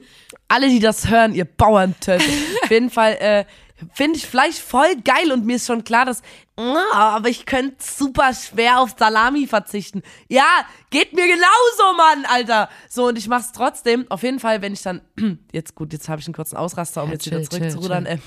[0.48, 2.28] alle, die das hören, ihr Bauerntöpfe.
[2.62, 3.44] Auf jeden Fall äh,
[3.92, 6.22] finde ich Fleisch voll geil und mir ist schon klar, dass,
[6.56, 10.02] aber ich könnte super schwer auf Salami verzichten.
[10.28, 10.46] Ja,
[10.90, 12.68] geht mir genauso, Mann, Alter.
[12.88, 14.06] So, und ich mach's trotzdem.
[14.08, 15.00] Auf jeden Fall, wenn ich dann,
[15.52, 18.06] jetzt gut, jetzt habe ich einen kurzen Ausraster, um Ja, jetzt chill, wieder zurückzurudern.
[18.06, 18.22] Ähm,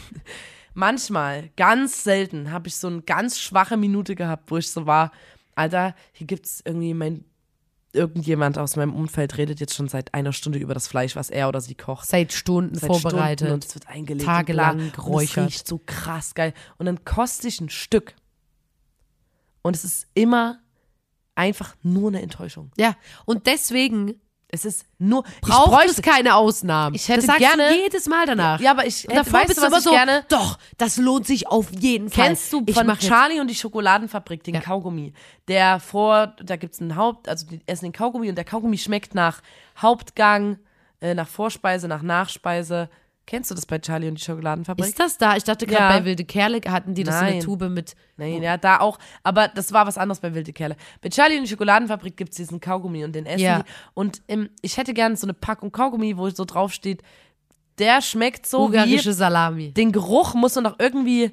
[0.78, 5.12] manchmal, ganz selten, habe ich so eine ganz schwache Minute gehabt, wo ich so war,
[5.56, 7.26] Alter, hier gibt's irgendwie mein
[7.94, 11.50] irgendjemand aus meinem Umfeld redet jetzt schon seit einer Stunde über das Fleisch, was er
[11.50, 12.08] oder sie kocht.
[12.08, 13.48] Seit Stunden Seit vorbereitet.
[13.48, 14.26] Stunden und es wird eingelegt.
[14.26, 14.86] tagelang bla.
[14.86, 15.48] Und geräuchert.
[15.48, 16.54] es riecht so krass geil.
[16.78, 18.14] Und dann koste ich ein Stück.
[19.64, 20.60] Und es ist immer
[21.34, 22.72] einfach nur eine Enttäuschung.
[22.78, 25.24] ja, und deswegen Es ist nur.
[25.42, 26.96] braucht ich es bräuchte, keine Ausnahmen.
[26.96, 28.62] Ich hätte das gerne- jedes Mal danach.
[28.62, 30.24] Ja, aber ich hätte, davor weißt bist du, was immer ich so, gerne.
[30.30, 32.28] doch, das lohnt sich auf jeden Fall.
[32.28, 34.62] Kennst du Ich von jetzt- Charlie und die Schokoladenfabrik, den Ja.
[34.62, 35.12] Kaugummi?
[35.50, 39.14] Der vor, da gibt's einen Haupt, also die essen den Kaugummi und der Kaugummi schmeckt
[39.14, 39.42] nach
[39.82, 40.60] Hauptgang,
[41.02, 42.90] äh, nach Vorspeise, nach Nachspeise.
[43.28, 44.88] Kennst du das bei Charlie und die Schokoladenfabrik?
[44.88, 45.36] Ist das da?
[45.36, 46.00] Ich dachte gerade Ja.
[46.00, 47.40] bei Wilde Kerle hatten die das in der Nein.
[47.44, 47.94] Tube mit.
[48.16, 48.98] Nein, ja, da auch.
[49.22, 50.78] Aber das war was anderes bei Wilde Kerle.
[51.02, 53.60] Bei Charlie und die Schokoladenfabrik gibt's diesen Kaugummi und den essen Ja.
[53.60, 53.70] die.
[53.94, 57.04] Und ähm, ich hätte gerne so eine Packung Kaugummi, wo so drauf steht,
[57.80, 59.72] der schmeckt so Ungarische wie, Salami.
[59.74, 61.32] den Geruch muss doch noch irgendwie,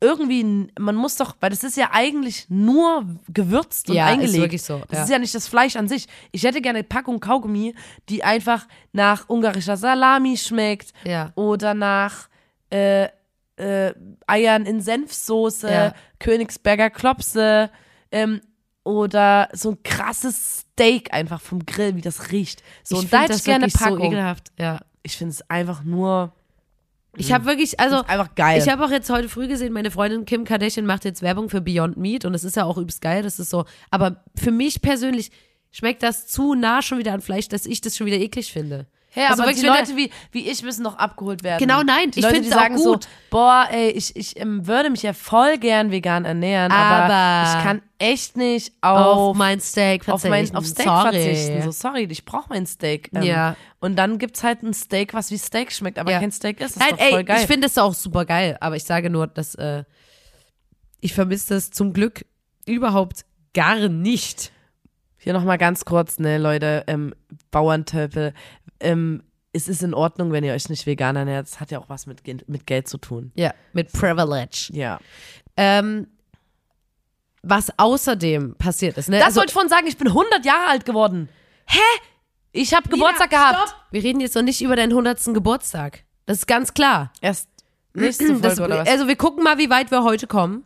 [0.00, 4.36] irgendwie, man muss doch, weil das ist ja eigentlich nur gewürzt und Ja, ist eingelegt.
[4.38, 5.04] wirklich so, Das ja.
[5.04, 6.06] ist ja nicht das Fleisch an sich.
[6.30, 7.74] Ich hätte gerne eine Packung Kaugummi,
[8.08, 11.32] die einfach nach ungarischer Salami schmeckt Ja.
[11.34, 12.28] oder nach
[12.70, 13.08] äh,
[13.56, 13.92] äh,
[14.28, 15.94] Eiern in Senfsoße, Ja.
[16.20, 17.70] Königsberger Klopse
[18.12, 18.40] ähm,
[18.84, 22.62] oder so ein krasses Steak einfach vom Grill, wie das riecht.
[22.84, 24.00] So, ich und da hätte das ich gerne eine so Packung.
[24.12, 24.52] ekelhaft.
[24.58, 24.80] Ja.
[25.02, 26.32] ich finde es einfach nur
[27.16, 28.60] Ich habe wirklich, also einfach geil.
[28.62, 31.60] Ich habe auch jetzt heute früh gesehen, meine Freundin Kim Kardashian macht jetzt Werbung für
[31.60, 34.82] Beyond Meat und das ist ja auch übelst geil, das ist so, aber für mich
[34.82, 35.30] persönlich
[35.70, 38.86] schmeckt das zu nah schon wieder an Fleisch, dass ich das schon wieder eklig finde.
[39.10, 41.58] Hä, Also aber wirklich, Leute wie, wie ich müssen noch abgeholt werden.
[41.66, 43.04] Genau, nein, die ich find's die auch gut.
[43.04, 47.48] so, boah, ey, ich, ich ähm, würde mich ja voll gern vegan ernähren, aber, Aber
[47.58, 48.98] ich kann echt nicht Auf,
[49.30, 50.28] auf, mein Steak auf, verzichten.
[50.30, 51.12] mein, auf Steak Sorry.
[51.12, 51.62] verzichten.
[51.62, 53.10] So, sorry, ich brauche mein Steak.
[53.14, 53.56] Ähm, Ja.
[53.80, 56.20] Und dann gibt's halt ein Steak, was wie Steak schmeckt, aber Ja.
[56.20, 56.76] kein Steak ist.
[56.76, 57.38] Das Nein, ist ey, voll geil.
[57.40, 59.84] ich finde das auch super geil, aber ich sage nur, dass äh,
[61.00, 62.26] ich vermisse das zum Glück
[62.66, 64.52] überhaupt gar nicht.
[65.20, 67.12] Hier nochmal ganz kurz, ne, Leute, ähm,
[67.50, 68.34] Bauerntöpel,
[68.80, 71.46] ähm, es ist in Ordnung, wenn ihr euch nicht vegan ernährt.
[71.46, 73.32] Es hat ja auch was mit, mit Geld zu tun.
[73.34, 74.70] Ja, mit Privilege.
[74.72, 75.00] Ja.
[75.56, 76.06] Ähm,
[77.42, 79.18] was außerdem passiert ist, ne?
[79.18, 81.28] Das also, wollte ich vorhin sagen, ich bin 100 Jahre alt geworden.
[81.66, 81.78] Hä?
[82.52, 83.68] Ich habe Geburtstag gehabt.
[83.68, 83.76] Stopp.
[83.90, 85.34] Wir reden jetzt noch nicht über deinen 100.
[85.34, 86.04] Geburtstag.
[86.26, 87.12] Das ist ganz klar.
[87.20, 87.48] Erst
[87.94, 88.88] nächste Folge Das, oder was?
[88.88, 90.64] also wir gucken mal, wie weit wir heute kommen.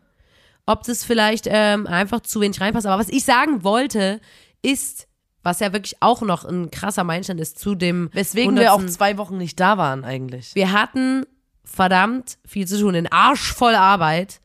[0.64, 2.86] Ob das vielleicht ähm, einfach zu wenig reinpasst.
[2.86, 4.20] Aber was ich sagen wollte,
[4.62, 5.08] ist,
[5.42, 8.94] was ja wirklich auch noch ein krasser Meilenstein ist zu dem Weswegen wir auch 100.
[8.94, 10.54] zwei Wochen nicht da waren eigentlich.
[10.54, 11.24] Wir hatten
[11.64, 14.40] verdammt viel zu tun, den Arsch voll Arbeit,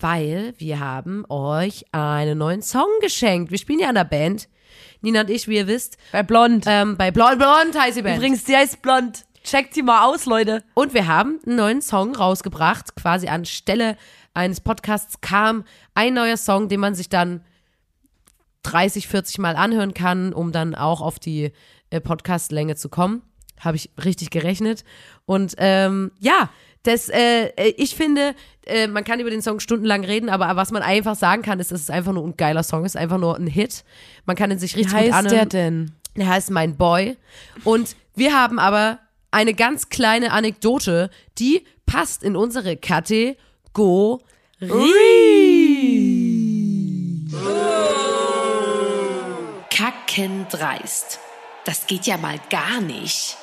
[0.00, 3.50] weil wir haben euch einen neuen Song geschenkt.
[3.50, 4.48] Wir spielen ja in der Band.
[5.00, 6.64] Nina und ich, wie ihr wisst, Bei Blond.
[6.66, 8.16] ähm, bei Blond Blond heißt die Band.
[8.18, 9.24] Übrigens, die heißt Blond.
[9.44, 10.62] Checkt die mal aus, Leute.
[10.74, 12.96] Und wir haben einen neuen Song rausgebracht.
[12.96, 13.96] Quasi anstelle
[14.34, 17.42] eines Podcasts kam ein neuer Song, den man sich dann
[18.72, 21.52] 30, 40 Mal anhören kann, um dann auch auf die
[21.90, 23.22] äh, Podcastlänge zu kommen.
[23.60, 24.84] Habe ich richtig gerechnet.
[25.26, 26.50] Und ähm, ja,
[26.82, 28.34] das, äh, äh, ich finde,
[28.66, 31.72] äh, man kann über den Song stundenlang reden, aber was man einfach sagen kann, ist,
[31.72, 33.84] dass es einfach nur ein geiler Song ist, einfach nur ein Hit.
[34.26, 35.34] Man kann ihn sich Wie richtig gut heißt anhören.
[35.34, 35.92] der denn?
[36.16, 37.16] Der heißt Mein Boy.
[37.64, 38.98] Und wir haben aber
[39.30, 44.16] eine ganz kleine Anekdote, die passt in unsere Kategorie.
[50.18, 51.20] Kackendreist.
[51.64, 53.36] Das geht ja mal gar nicht.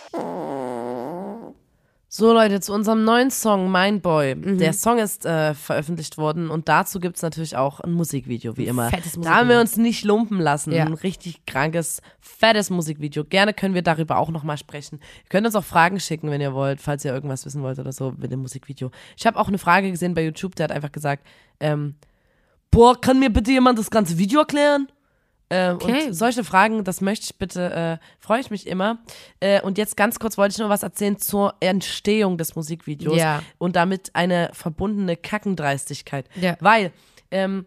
[2.09, 4.35] So, Leute, zu unserem neuen Song, Mein Boy.
[4.35, 4.57] Mhm.
[4.57, 8.89] Der Song ist äh, veröffentlicht worden und dazu gibt's natürlich auch ein Musikvideo, wie immer.
[8.89, 9.61] fettes Da haben wir Musikvideo.
[9.61, 10.73] uns nicht lumpen lassen.
[10.73, 10.83] Ja.
[10.83, 13.23] Ein richtig krankes, fettes Musikvideo.
[13.23, 14.99] Gerne können wir darüber auch nochmal sprechen.
[14.99, 17.93] Ihr könnt uns auch Fragen schicken, wenn ihr wollt, falls ihr irgendwas wissen wollt oder
[17.93, 18.91] so mit dem Musikvideo.
[19.15, 21.25] Ich habe auch eine Frage gesehen bei YouTube, der hat einfach gesagt,
[21.61, 21.95] ähm,
[22.69, 24.89] boah, kann mir bitte jemand das ganze Video erklären?
[25.49, 26.07] Äh, Okay.
[26.07, 28.97] Und solche Fragen, das möchte ich bitte, äh, freue ich mich immer.
[29.39, 33.43] Äh, und jetzt ganz kurz wollte ich noch was erzählen zur Entstehung des Musikvideos Ja.
[33.57, 36.27] und damit eine verbundene Kackendreistigkeit.
[36.35, 36.57] Ja.
[36.61, 36.91] Weil
[37.31, 37.65] ähm,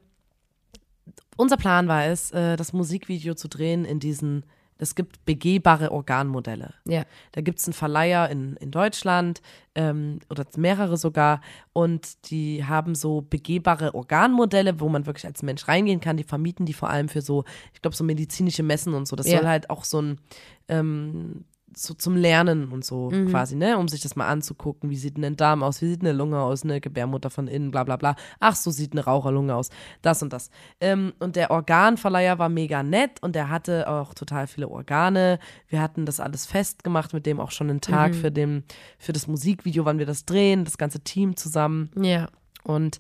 [1.37, 4.45] unser Plan war es, äh, das Musikvideo zu drehen in diesen,
[4.79, 6.75] es gibt begehbare Organmodelle.
[6.85, 7.05] Ja.
[7.33, 9.43] Da gibt es einen Verleiher in, in Deutschland
[9.75, 11.41] ähm, oder mehrere sogar
[11.73, 16.17] und die haben so begehbare Organmodelle, wo man wirklich als Mensch reingehen kann.
[16.17, 19.17] Die vermieten die vor allem für so, ich glaube, so medizinische Messen und so.
[19.17, 19.39] Das Ja.
[19.39, 20.21] soll halt auch so ein
[20.69, 21.45] ähm,
[21.77, 23.29] so zum Lernen und so Mhm.
[23.29, 24.91] quasi, ne, um sich das mal anzugucken.
[24.91, 25.81] Wie sieht denn ein Darm aus?
[25.83, 26.65] Wie sieht eine Lunge aus?
[26.65, 28.17] Eine Gebärmutter von innen, bla bla bla.
[28.41, 29.71] Ach, so sieht eine Raucherlunge aus.
[30.03, 30.51] Das und das.
[30.81, 35.39] Ähm, und der Organverleiher war mega nett und der hatte auch total viele Organe.
[35.69, 38.65] Wir hatten das alles festgemacht, mit dem auch schon einen Tag für, den,
[38.99, 41.91] für das Musikvideo, wann wir das drehen, das ganze Team zusammen.
[42.01, 42.29] Ja.
[42.65, 42.99] Und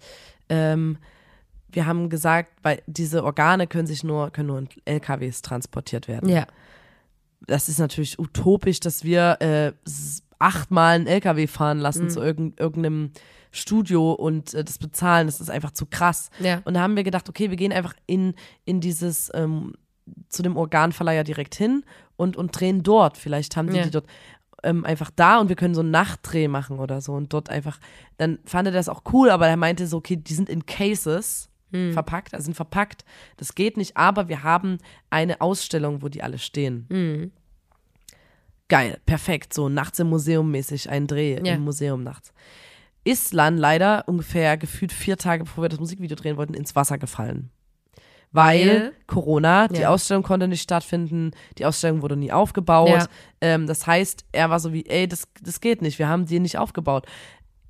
[0.48, 0.98] ähm,
[1.70, 6.28] wir haben gesagt, weil diese Organe können sich nur, können nur in LKWs transportiert werden
[6.28, 6.46] Ja.
[7.46, 9.72] Das ist natürlich utopisch, dass wir äh,
[10.38, 12.10] achtmal einen LKW fahren lassen Mhm.
[12.10, 13.10] zu irgend, irgendeinem
[13.50, 15.26] Studio und äh, das bezahlen.
[15.26, 16.30] Das ist einfach zu krass.
[16.38, 16.60] Ja.
[16.64, 19.74] Und da haben wir gedacht, okay, wir gehen einfach in, in dieses, ähm,
[20.28, 21.84] zu dem Organverleiher direkt hin
[22.16, 23.16] und, und drehen dort.
[23.16, 23.84] Vielleicht haben die Ja.
[23.84, 24.06] die dort
[24.64, 27.78] ähm, einfach da und wir können so einen Nachtdreh machen oder so und dort einfach,
[28.16, 31.47] dann fand er das auch cool, aber er meinte so, okay, die sind in Cases
[31.92, 33.04] verpackt, also sind verpackt,
[33.36, 34.78] das geht nicht, aber wir haben
[35.10, 37.30] eine Ausstellung, wo die alle stehen.
[38.68, 41.54] Geil, perfekt, so nachts im Museum mäßig, ein Dreh Ja.
[41.54, 42.32] im Museum nachts.
[43.04, 46.98] Ist dann leider ungefähr gefühlt vier Tage, bevor wir das Musikvideo drehen wollten, ins Wasser
[46.98, 47.50] gefallen.
[48.30, 48.92] Weil Weil?
[49.06, 49.88] Corona, die Ja.
[49.88, 52.90] Ausstellung konnte nicht stattfinden, die Ausstellung wurde nie aufgebaut.
[52.90, 53.06] Ja.
[53.40, 56.38] Ähm, das heißt, er war so wie, ey, das, das geht nicht, wir haben die
[56.38, 57.06] nicht aufgebaut.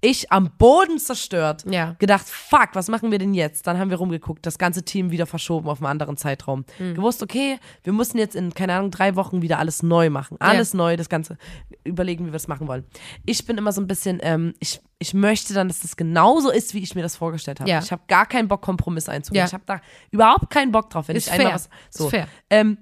[0.00, 1.64] Ich am Boden zerstört.
[1.68, 1.96] Ja.
[1.98, 3.66] Gedacht, fuck, was machen wir denn jetzt?
[3.66, 6.64] Dann haben wir rumgeguckt, das ganze Team wieder verschoben auf einen anderen Zeitraum.
[6.76, 6.94] Hm.
[6.94, 10.36] Gewusst, okay, wir müssen jetzt in, keine Ahnung, drei Wochen wieder alles neu machen.
[10.40, 11.36] Alles neu, das Ganze
[11.84, 12.84] überlegen, wie wir es machen wollen.
[13.26, 16.74] Ich bin immer so ein bisschen, ähm, ich, ich möchte dann, dass das genauso ist,
[16.74, 17.70] wie ich mir das vorgestellt habe.
[17.70, 17.80] Ja.
[17.80, 19.40] Ich habe gar keinen Bock, Kompromisse einzugehen.
[19.40, 19.46] Ja.
[19.46, 19.80] Ich habe da
[20.10, 21.52] überhaupt keinen Bock drauf, wenn Ist ich fair.
[21.52, 21.68] was.
[21.90, 22.04] So.
[22.04, 22.28] Ist fair.
[22.50, 22.78] Ähm,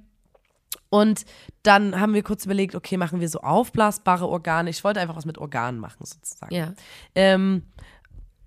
[0.97, 1.27] und
[1.63, 4.71] dann haben wir kurz überlegt, okay, machen wir so aufblasbare Organe.
[4.71, 6.55] Ich wollte einfach was mit Organen machen, sozusagen.
[6.55, 6.73] Ja.
[7.15, 7.65] Ähm,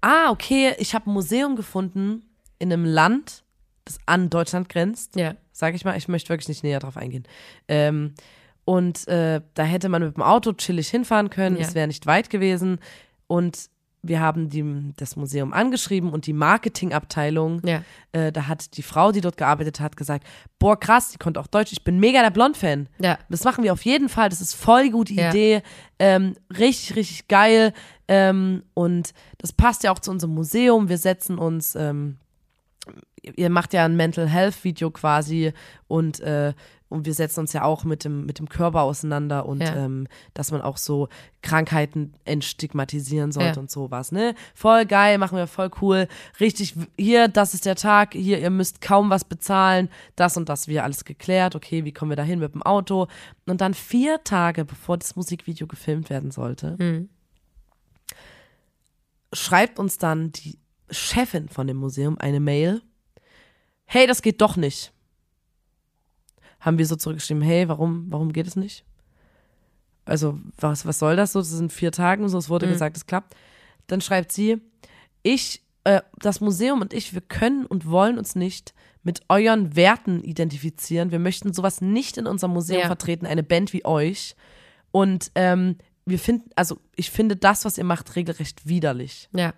[0.01, 2.23] ah, okay, ich habe ein Museum gefunden
[2.57, 3.43] in einem Land,
[3.85, 5.15] das an Deutschland grenzt.
[5.15, 5.35] Ja.
[5.51, 7.27] Sag ich mal, ich möchte wirklich nicht näher drauf eingehen.
[7.67, 8.15] Ähm,
[8.65, 11.67] und äh, da hätte man mit dem Auto chillig hinfahren können, Ja.
[11.67, 12.79] es wäre nicht weit gewesen.
[13.27, 13.69] Und
[14.01, 17.83] wir haben die, das Museum angeschrieben und die Marketingabteilung, Ja.
[18.13, 20.25] äh, da hat die Frau, die dort gearbeitet hat, gesagt,
[20.57, 22.87] boah krass, die konnte auch Deutsch, ich bin mega der Blond-Fan.
[22.99, 23.17] Ja.
[23.29, 24.29] Das machen wir auf jeden Fall.
[24.29, 25.29] Das ist voll gute Ja.
[25.29, 25.61] Idee.
[25.99, 27.73] Ähm, richtig, richtig geil.
[28.07, 30.87] Ähm, und das passt ja auch zu unserem Museum.
[30.89, 32.17] Wir setzen uns, ähm,
[33.35, 35.51] ihr macht ja ein Mental Health Video quasi
[35.87, 36.53] und, äh,
[36.89, 39.75] und wir setzen uns ja auch mit dem, mit dem Körper auseinander und Ja.
[39.75, 41.07] ähm, dass man auch so
[41.41, 43.59] Krankheiten entstigmatisieren sollte Ja.
[43.61, 44.33] und sowas, ne?
[44.55, 46.07] Voll geil, machen wir voll cool.
[46.39, 50.67] Richtig, hier, das ist der Tag, hier, ihr müsst kaum was bezahlen, das und das,
[50.67, 53.07] wir alles geklärt, okay, wie kommen wir da hin mit dem Auto?
[53.45, 56.75] Und dann vier Tage, bevor das Musikvideo gefilmt werden sollte,
[59.33, 60.57] schreibt uns dann die
[60.89, 62.81] Chefin von dem Museum eine Mail.
[63.85, 64.91] Hey, das geht doch nicht.
[66.59, 68.83] Haben wir so zurückgeschrieben, hey, warum, warum geht es nicht?
[70.05, 71.39] Also, was, was soll das so?
[71.39, 73.35] Das sind vier Tage und so, es wurde gesagt, es klappt.
[73.87, 74.59] Dann schreibt sie,
[75.23, 80.23] ich, äh, das Museum und ich, wir können und wollen uns nicht mit euren Werten
[80.23, 81.11] identifizieren.
[81.11, 82.87] Wir möchten sowas nicht in unserem Museum Ja.
[82.87, 84.35] vertreten, eine Band wie euch.
[84.91, 89.29] Und ähm, wir finden, also ich finde das, was ihr macht, regelrecht widerlich.
[89.33, 89.53] Ja.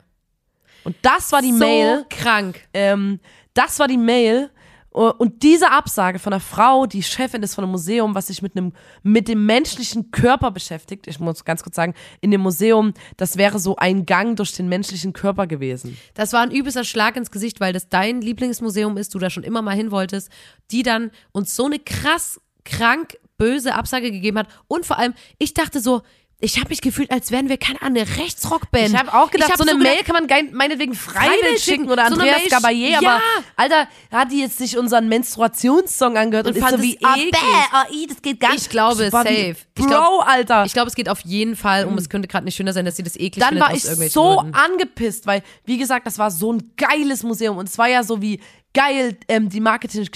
[0.83, 2.05] Und das war die so Mail.
[2.09, 2.59] krank.
[2.73, 3.19] Ähm,
[3.53, 4.49] das war die Mail.
[4.91, 8.57] Und diese Absage von einer Frau, die Chefin ist von einem Museum, was sich mit
[8.57, 8.73] einem,
[9.03, 11.07] mit dem menschlichen Körper beschäftigt.
[11.07, 14.67] Ich muss ganz kurz sagen, in dem Museum, das wäre so ein Gang durch den
[14.67, 15.97] menschlichen Körper gewesen.
[16.13, 19.43] Das war ein übelster Schlag ins Gesicht, weil das dein Lieblingsmuseum ist, du da schon
[19.43, 20.29] immer mal hin wolltest,
[20.71, 24.47] die dann uns so eine krass krank böse Absage gegeben hat.
[24.67, 26.01] Und vor allem, ich dachte so,
[26.41, 28.89] ich habe mich gefühlt, als wären wir keine eine Rechtsrockband.
[28.89, 31.81] Ich habe auch gedacht, Ich hab so eine gedacht, Mail kann man meinetwegen freiwillig schicken
[31.83, 31.91] schicken.
[31.91, 33.19] oder So Andreas Gabayé, aber Ja.
[33.55, 37.15] Alter, hat die jetzt sich unseren Menstruationssong angehört und, Und ist so fand wie, ah,
[37.15, 37.31] eklig.
[37.31, 37.37] bäh,
[37.71, 38.61] ah, i, das geht gar nicht.
[38.63, 39.49] Ich glaube, wie, safe.
[39.51, 40.65] Ich Bro, glaub- Alter.
[40.65, 42.95] Ich glaube, es geht auf jeden Fall um, es könnte gerade nicht schöner sein, dass
[42.95, 44.53] sie das eklig dann war ich so Gründen.
[44.55, 48.21] angepisst, weil, wie gesagt, das war so ein geiles Museum und es war ja so
[48.21, 48.39] wie
[48.73, 50.07] geil, ähm, die Marketing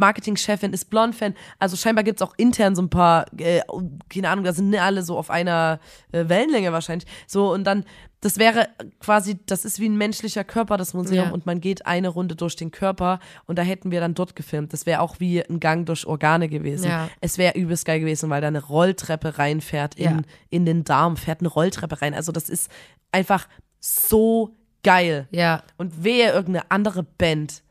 [0.00, 1.34] Marketingchefin ist Blond-Fan.
[1.60, 3.60] Also scheinbar gibt's auch intern so ein paar, äh,
[4.08, 5.78] keine Ahnung, da sind nicht alle so auf einer
[6.12, 7.08] äh, Wellenlänge wahrscheinlich.
[7.28, 7.84] So, und dann,
[8.22, 11.30] das wäre quasi, das ist wie ein menschlicher Körper, das Museum, Ja.
[11.32, 14.72] und man geht eine Runde durch den Körper und da hätten wir dann dort gefilmt.
[14.72, 16.88] Das wäre auch wie ein Gang durch Organe gewesen.
[16.88, 17.08] Ja.
[17.20, 20.22] Es wäre übelst geil gewesen, weil da eine Rolltreppe reinfährt in, Ja.
[20.50, 22.14] in den Darm, fährt eine Rolltreppe rein.
[22.14, 22.70] Also das ist
[23.12, 23.46] einfach
[23.80, 25.26] so geil.
[25.30, 25.62] Ja.
[25.76, 27.62] Und wehe irgendeine andere Band,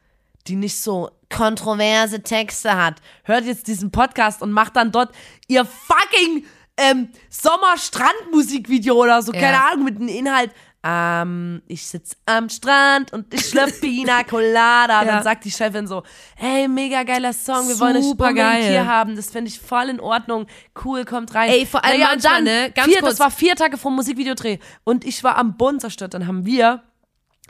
[0.49, 5.13] die nicht so kontroverse Texte hat, hört jetzt diesen Podcast und macht dann dort
[5.47, 6.43] ihr fucking
[6.77, 9.39] ähm, Sommer-Strand-Musikvideo oder so, Ja.
[9.39, 10.51] keine Ahnung, mit einem Inhalt.
[10.81, 15.01] Ähm, ich sitz am Strand und ich schlürf Pina Colada.
[15.01, 15.05] Ja.
[15.05, 16.03] Dann sagt die Chefin so,
[16.37, 18.69] hey, mega geiler Song, wir wollen euch Super unbedingt geil.
[18.69, 19.17] hier haben.
[19.17, 20.47] Das finde ich voll in Ordnung.
[20.85, 21.49] Cool, kommt rein.
[21.49, 23.11] Ey, vor allem naja, manchmal, dann, ne, ganz vier, kurz.
[23.11, 26.13] das war vier Tage vor dem Musikvideodreh und ich war am Boden zerstört.
[26.13, 26.81] Dann haben wir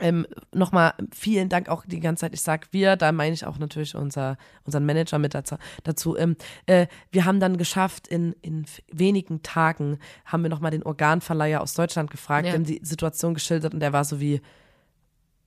[0.00, 2.34] ähm, nochmal vielen Dank auch die ganze Zeit.
[2.34, 5.56] Ich sag wir, da meine ich auch natürlich unser, unseren Manager mit dazu.
[5.84, 6.16] dazu.
[6.16, 6.36] Ähm,
[6.66, 11.74] äh, wir haben dann geschafft, in, in wenigen Tagen haben wir nochmal den Organverleiher aus
[11.74, 12.52] Deutschland gefragt, Ja.
[12.52, 14.40] dem die Situation geschildert und der war so wie,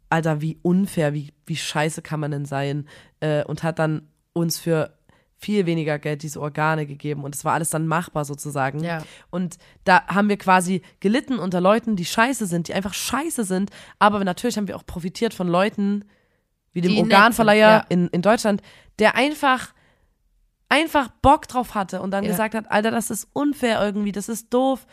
[0.10, 2.88] Alter, wie unfair, wie, wie scheiße kann man denn sein?
[3.20, 4.94] Äh, und hat dann uns für
[5.44, 8.84] viel weniger Geld diese Organe gegeben und es war alles dann machbar sozusagen.
[8.84, 9.04] Ja.
[9.30, 13.70] Und da haben wir quasi gelitten unter Leuten, die scheiße sind, die einfach scheiße sind,
[14.00, 16.06] aber natürlich haben wir auch profitiert von Leuten
[16.72, 18.62] wie dem Die Organverleiher sind, in, in Deutschland,
[19.00, 19.74] der einfach
[20.70, 22.32] einfach Bock drauf hatte und dann Ja.
[22.32, 24.88] gesagt hat, Alter, das ist unfair irgendwie, das ist doof.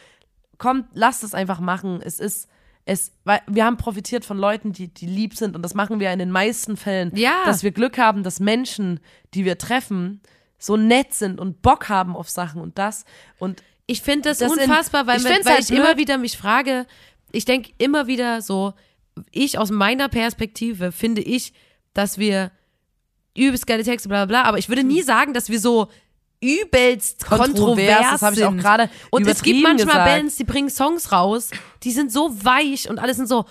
[0.58, 2.00] Kommt, lasst es einfach machen.
[2.02, 2.48] Es ist
[2.86, 6.12] es, weil wir haben profitiert von Leuten, die, die lieb sind und das machen wir
[6.12, 7.44] in den meisten Fällen, Ja.
[7.44, 9.00] dass wir Glück haben, dass Menschen,
[9.34, 10.20] die wir treffen,
[10.60, 13.04] so nett sind und Bock haben auf Sachen und das
[13.38, 16.36] und Ich finde das, Das unfassbar, weil, ich find's weil halt ich immer wieder mich
[16.38, 16.86] frage,
[17.32, 18.74] ich denke immer wieder so,
[19.32, 21.52] ich aus meiner Perspektive finde ich,
[21.94, 22.52] dass wir
[23.36, 25.88] übelst geile Texte, bla bla bla, aber ich würde nie sagen, dass wir so
[26.40, 28.60] übelst Kontrovers, kontrovers, das hab ich auch sind.
[28.60, 30.04] gerade Und es gibt manchmal gesagt.
[30.06, 31.50] Bands, die bringen Songs raus,
[31.82, 33.44] die sind so weich und alle sind so,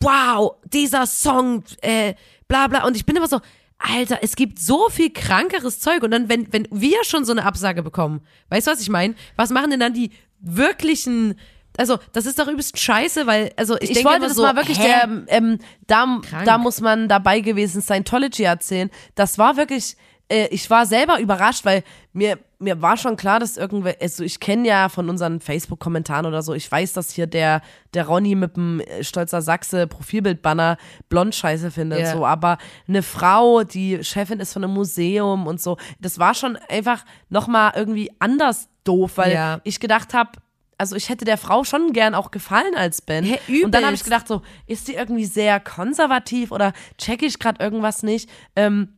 [0.00, 2.14] wow, dieser Song, äh,
[2.48, 2.84] bla bla.
[2.84, 3.40] Und ich bin immer so,
[3.80, 6.02] Alter, es gibt so viel krankeres Zeug.
[6.02, 8.20] Und dann, wenn, wenn wir schon so eine Absage bekommen,
[8.50, 9.14] weißt du, was ich meine?
[9.36, 10.10] Was machen denn dann die
[10.40, 11.34] wirklichen,
[11.76, 14.54] also, das ist doch übelst scheiße, weil, also, ich, ich, denke wollte das so, mal
[14.54, 16.44] wirklich, der, ähm, da, Krank.
[16.44, 18.90] da muss man dabei gewesen Scientology erzählen.
[19.14, 19.96] Das war wirklich,
[20.30, 24.40] äh, ich war selber überrascht, weil mir, mir war schon klar, dass irgendwer, also ich
[24.40, 27.62] kenne ja von unseren Facebook-Kommentaren oder so, ich weiß, dass hier der,
[27.94, 30.76] der Ronny mit dem äh, Stolzer Sachse Profilbildbanner
[31.08, 32.12] blond scheiße findet, Ja.
[32.12, 32.58] so, aber
[32.88, 37.72] eine Frau, die Chefin ist von einem Museum und so, das war schon einfach nochmal
[37.76, 39.60] irgendwie anders doof, weil Ja.
[39.64, 40.30] ich gedacht habe,
[40.78, 43.26] also ich hätte der Frau schon gern auch gefallen als Band.
[43.26, 47.38] Hä, und dann habe ich gedacht, so, ist die irgendwie sehr konservativ oder checke ich
[47.38, 48.30] gerade irgendwas nicht?
[48.56, 48.96] Ähm,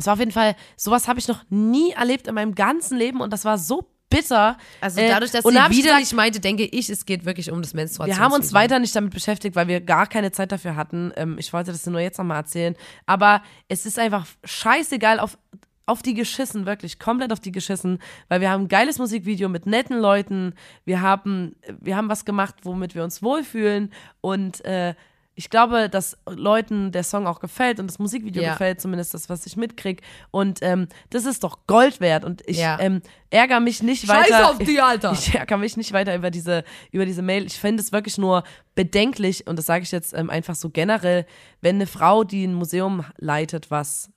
[0.00, 3.20] es war auf jeden Fall, sowas habe ich noch nie erlebt in meinem ganzen Leben
[3.20, 4.58] und das war so bitter.
[4.80, 6.90] Also Äh, dadurch, dass und sie da hab ich wieder gesagt, nicht meinte, denke ich,
[6.90, 8.24] es geht wirklich um das wir Menstruationsvideo.
[8.24, 11.12] haben uns weiter nicht damit beschäftigt, weil wir gar keine Zeit dafür hatten.
[11.16, 12.74] Ähm, ich wollte das nur jetzt nochmal erzählen.
[13.06, 15.38] Aber es ist einfach scheißegal auf,
[15.86, 19.66] auf die geschissen, wirklich komplett auf die geschissen, weil wir haben ein geiles Musikvideo mit
[19.66, 20.54] netten Leuten.
[20.84, 24.94] Wir haben, wir haben was gemacht, womit wir uns wohlfühlen und äh,
[25.40, 28.52] ich glaube, dass Leuten der Song auch gefällt und das Musikvideo Ja.
[28.52, 30.02] gefällt, zumindest das, was ich mitkrieg.
[30.30, 32.24] Und ähm, das ist doch Gold wert.
[32.26, 32.78] Und ich Ja.
[32.78, 34.50] ähm, ärgere mich nicht Scheiß weiter.
[34.50, 35.12] auf die, Alter.
[35.18, 37.46] Ich ärgere mich nicht weiter über diese, über diese Mail.
[37.46, 41.24] Ich finde es wirklich nur bedenklich, und das sage ich jetzt ähm, einfach so generell,
[41.62, 44.10] wenn eine Frau, die ein Museum leitet, was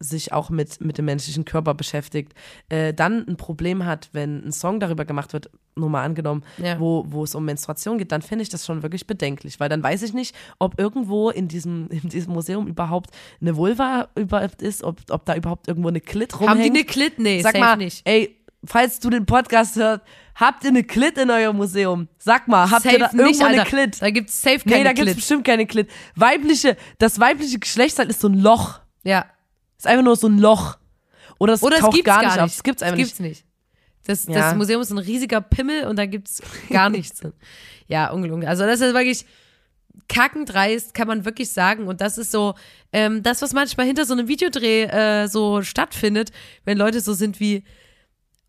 [0.00, 2.32] sich auch mit, mit dem menschlichen Körper beschäftigt,
[2.68, 6.78] äh, dann ein Problem hat, wenn ein Song darüber gemacht wird, nur mal angenommen, Ja.
[6.78, 9.82] wo, wo es um Menstruation geht, dann finde ich das schon wirklich bedenklich, weil dann
[9.82, 14.84] weiß ich nicht, ob irgendwo in diesem, in diesem Museum überhaupt eine Vulva überhaupt ist,
[14.84, 16.50] ob, ob da überhaupt irgendwo eine Klit rumhängt.
[16.50, 17.18] Haben die eine Klit?
[17.18, 18.02] Nee, Sag safe mal, nicht.
[18.06, 20.02] ey, falls du den Podcast hörst,
[20.36, 22.06] habt ihr eine Klit in eurem Museum?
[22.18, 23.64] Sag mal, habt ihr da Safe irgendwo nicht, eine.
[23.64, 24.00] Klit?
[24.02, 25.16] Da gibt's safe keine Nee, da gibt's Klit.
[25.16, 25.88] bestimmt keine Klit.
[26.14, 28.80] Weibliche, das weibliche Geschlechtsteil ist so ein Loch.
[29.04, 29.24] Ja.
[29.78, 30.76] Ist einfach nur so ein Loch.
[31.38, 32.42] Oder es Oder es taucht gibt's gar gar nicht nicht.
[32.44, 32.50] auf.
[32.52, 33.44] Es gibt's einfach das gibt's nicht.
[34.06, 34.34] Das, Ja.
[34.34, 37.20] das Museum ist ein riesiger Pimmel und da gibt's gar nichts.
[37.86, 38.46] Ja, ungelungen.
[38.48, 39.24] Also das ist wirklich
[40.08, 41.86] kackendreist, kann man wirklich sagen.
[41.86, 42.54] Und das ist so,
[42.92, 46.30] ähm, das, was manchmal hinter so einem Videodreh äh, so stattfindet,
[46.64, 47.64] wenn Leute so sind wie,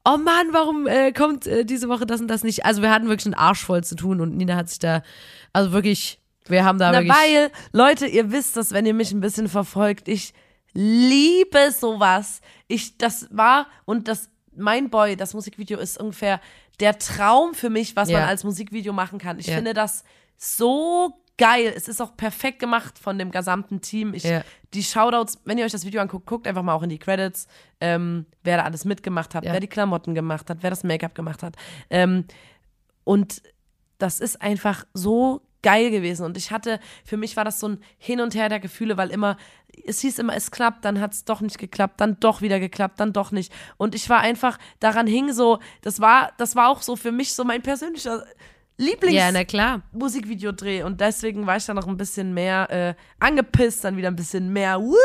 [0.05, 2.65] oh Mann, warum äh, kommt äh, diese Woche das und das nicht?
[2.65, 5.03] Also wir hatten wirklich einen Arsch voll zu tun und Nina hat sich da,
[5.53, 7.13] also wirklich, wir haben da Na, wirklich.
[7.15, 10.07] weil, Leute, ihr wisst das, wenn ihr mich ein bisschen verfolgt.
[10.07, 10.33] Ich
[10.73, 12.41] liebe sowas.
[12.67, 16.39] Ich, das war, und das, mein Boy, das Musikvideo ist ungefähr
[16.79, 18.19] der Traum für mich, was Ja.
[18.19, 19.39] man als Musikvideo machen kann.
[19.39, 19.55] Ich Ja.
[19.55, 20.03] finde das
[20.37, 21.73] so geil.
[21.75, 24.13] Es ist auch perfekt gemacht von dem gesamten Team.
[24.13, 24.43] Ich, Ja.
[24.73, 27.47] Die Shoutouts, wenn ihr euch das Video anguckt, guckt einfach mal auch in die Credits,
[27.81, 31.41] ähm, wer da alles mitgemacht hat, wer die Klamotten gemacht hat, wer das Make-up gemacht
[31.43, 31.55] hat.
[31.89, 32.25] Ähm,
[33.03, 33.41] und
[33.97, 36.25] das ist einfach so geil gewesen.
[36.25, 39.09] Und ich hatte, für mich war das so ein Hin und Her der Gefühle, weil
[39.11, 39.37] immer,
[39.85, 42.99] es hieß immer, es klappt, dann hat es doch nicht geklappt, dann doch wieder geklappt,
[42.99, 43.51] dann doch nicht.
[43.77, 47.33] Und ich war einfach, daran hing so, das war, das war auch so für mich
[47.33, 48.23] so mein persönlicher
[48.77, 49.81] Lieblings Ja, na klar.
[49.91, 54.15] Musikvideodreh und deswegen war ich dann noch ein bisschen mehr äh, angepisst, dann wieder ein
[54.15, 54.95] bisschen mehr Woo!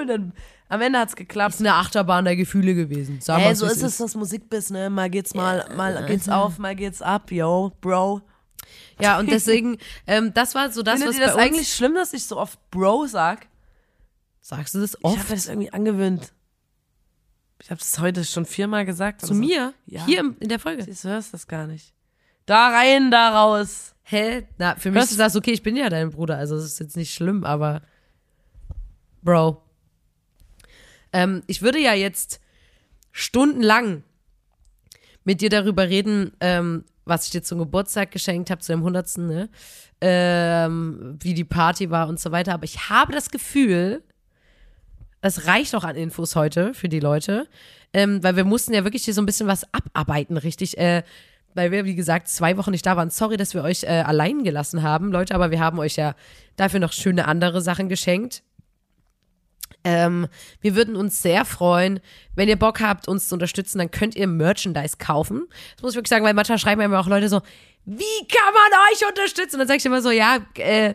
[0.00, 0.32] Und dann
[0.68, 1.54] am Ende hat's geklappt.
[1.54, 3.18] Ist eine Achterbahn der Gefühle gewesen.
[3.20, 6.28] Sag mal, Ey, was so es ist es das Musikbusiness, mal geht's mal, mal geht's
[6.28, 8.22] auf, mal geht's ab, yo, Bro.
[9.00, 11.72] Ja, und deswegen, ähm, das war so das, Findet was ihr das bei uns, eigentlich
[11.72, 13.46] schlimm, dass ich so oft Bro sag?
[14.40, 15.30] Sagst du das Ich habe oft?
[15.30, 16.32] das irgendwie angewöhnt.
[17.62, 19.20] Ich habe das heute schon viermal gesagt.
[19.20, 19.34] Zu so.
[19.34, 19.72] mir?
[19.86, 20.04] Ja.
[20.04, 20.84] Hier im, in der Folge?
[20.84, 21.94] Du, hörst das gar nicht.
[22.44, 23.94] Da rein, da raus.
[24.02, 24.48] Hä?
[24.58, 26.96] Na, für mich ist das okay, ich bin ja dein Bruder, also es ist jetzt
[26.96, 27.82] nicht schlimm, aber
[29.22, 29.62] Bro.
[31.12, 32.40] Ähm, ich würde ja jetzt
[33.12, 34.02] stundenlang
[35.24, 39.18] mit dir darüber reden, ähm, was ich dir zum Geburtstag geschenkt habe, zu dem 100.
[39.18, 39.48] Ne?
[40.00, 42.54] Ähm, wie die Party war und so weiter.
[42.54, 44.02] Aber ich habe das Gefühl,
[45.20, 47.46] es reicht auch an Infos heute für die Leute,
[47.92, 50.78] ähm, weil wir mussten ja wirklich hier so ein bisschen was abarbeiten, richtig.
[50.78, 51.02] Äh,
[51.54, 53.10] weil wir, wie gesagt, zwei Wochen nicht da waren.
[53.10, 56.14] Sorry, dass wir euch äh, allein gelassen haben, Leute, aber wir haben euch ja
[56.56, 58.42] dafür noch schöne andere Sachen geschenkt.
[59.84, 60.28] Ähm,
[60.60, 62.00] wir würden uns sehr freuen,
[62.34, 65.48] wenn ihr Bock habt, uns zu unterstützen, dann könnt ihr Merchandise kaufen.
[65.74, 67.40] Das muss ich wirklich sagen, weil manchmal schreiben mir auch Leute so,
[67.84, 69.56] wie kann man euch unterstützen?
[69.56, 70.94] Und dann sag ich immer so, ja, äh,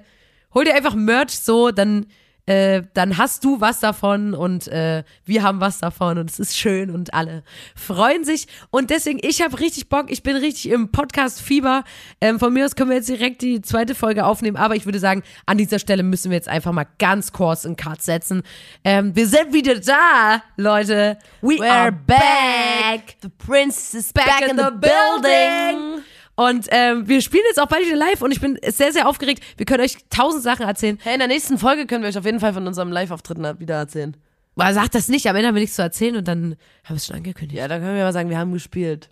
[0.54, 2.08] hol dir einfach Merch so, dann,
[2.48, 6.58] äh, dann hast du was davon und äh, wir haben was davon und es ist
[6.58, 7.44] schön und alle
[7.76, 8.48] freuen sich.
[8.72, 11.84] Und deswegen, ich habe richtig Bock, ich bin richtig im Podcast-Fieber.
[12.22, 15.00] Ähm, von mir aus können wir jetzt direkt die zweite Folge aufnehmen, aber ich würde
[15.00, 18.44] sagen, an dieser Stelle müssen wir jetzt einfach mal ganz kurz einen Cut setzen.
[18.84, 21.18] Ähm, wir sind wieder da, Leute.
[21.42, 22.18] We We're are back.
[22.18, 23.16] back.
[23.22, 26.04] The prince is Back in the building.
[26.40, 29.44] Und ähm, wir spielen jetzt auch bald wieder live und ich bin sehr, sehr aufgeregt.
[29.58, 31.00] Wir können euch tausend Sachen erzählen.
[31.02, 33.76] Hey, in der nächsten Folge können wir euch auf jeden Fall von unserem Live-Auftritt wieder
[33.76, 34.16] erzählen.
[34.56, 36.98] Aber sagt das nicht, am Ende haben wir nichts zu erzählen und dann haben wir
[36.98, 37.58] es schon angekündigt.
[37.58, 39.10] Ja, da können wir mal sagen, wir haben gespielt.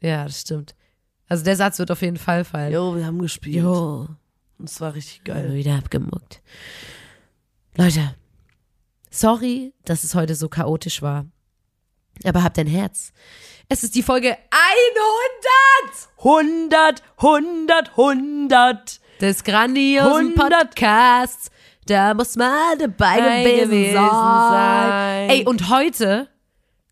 [0.00, 0.74] Ja, das stimmt.
[1.26, 2.72] Also der Satz wird auf jeden Fall fallen.
[2.72, 3.64] Jo, wir haben gespielt.
[3.64, 4.06] Jo.
[4.58, 5.44] Und es war richtig Geil.
[5.44, 5.54] geil.
[5.54, 6.42] Wieder abgemuckt.
[7.78, 8.14] Leute,
[9.10, 11.24] sorry, dass es heute so chaotisch war.
[12.24, 13.12] Aber habt ein Herz.
[13.70, 19.00] Es ist die Folge 100 100, 100, 100.
[19.20, 20.34] des grandiosen 100.
[20.70, 21.50] Podcasts.
[21.84, 24.10] Da muss mal dabei Bei gewesen, gewesen sein.
[24.50, 25.30] sein.
[25.30, 26.28] Ey, und heute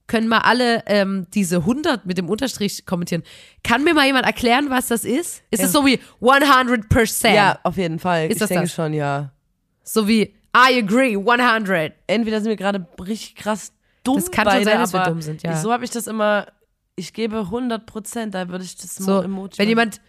[0.07, 3.23] können mal alle ähm, diese 100 mit dem Unterstrich kommentieren.
[3.65, 5.43] Kann mir mal jemand erklären, was das ist?
[5.51, 7.35] Ist es so wie 100%?
[7.35, 8.27] Ja, auf jeden Fall.
[8.27, 8.75] Ist ich das denke das?
[8.75, 9.33] schon, ja.
[9.83, 11.95] So wie I agree, 100.
[12.07, 13.73] Entweder sind wir gerade richtig krass
[14.07, 15.53] dumm Das kann schon beide, sein, dass wir dumm sind, ja.
[15.53, 16.47] Ich, so habe ich das immer,
[16.97, 20.01] ich gebe 100 Prozent, da würde ich das So, Emoji wenn jemand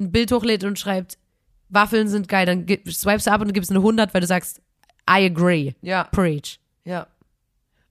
[0.00, 1.18] ein Bild hochlädt und schreibt,
[1.68, 4.60] Waffeln sind geil, dann swipest du ab und du gibst eine 100, weil du sagst,
[5.08, 5.72] I agree.
[5.82, 6.58] Ja, Preach.
[6.84, 7.06] ja.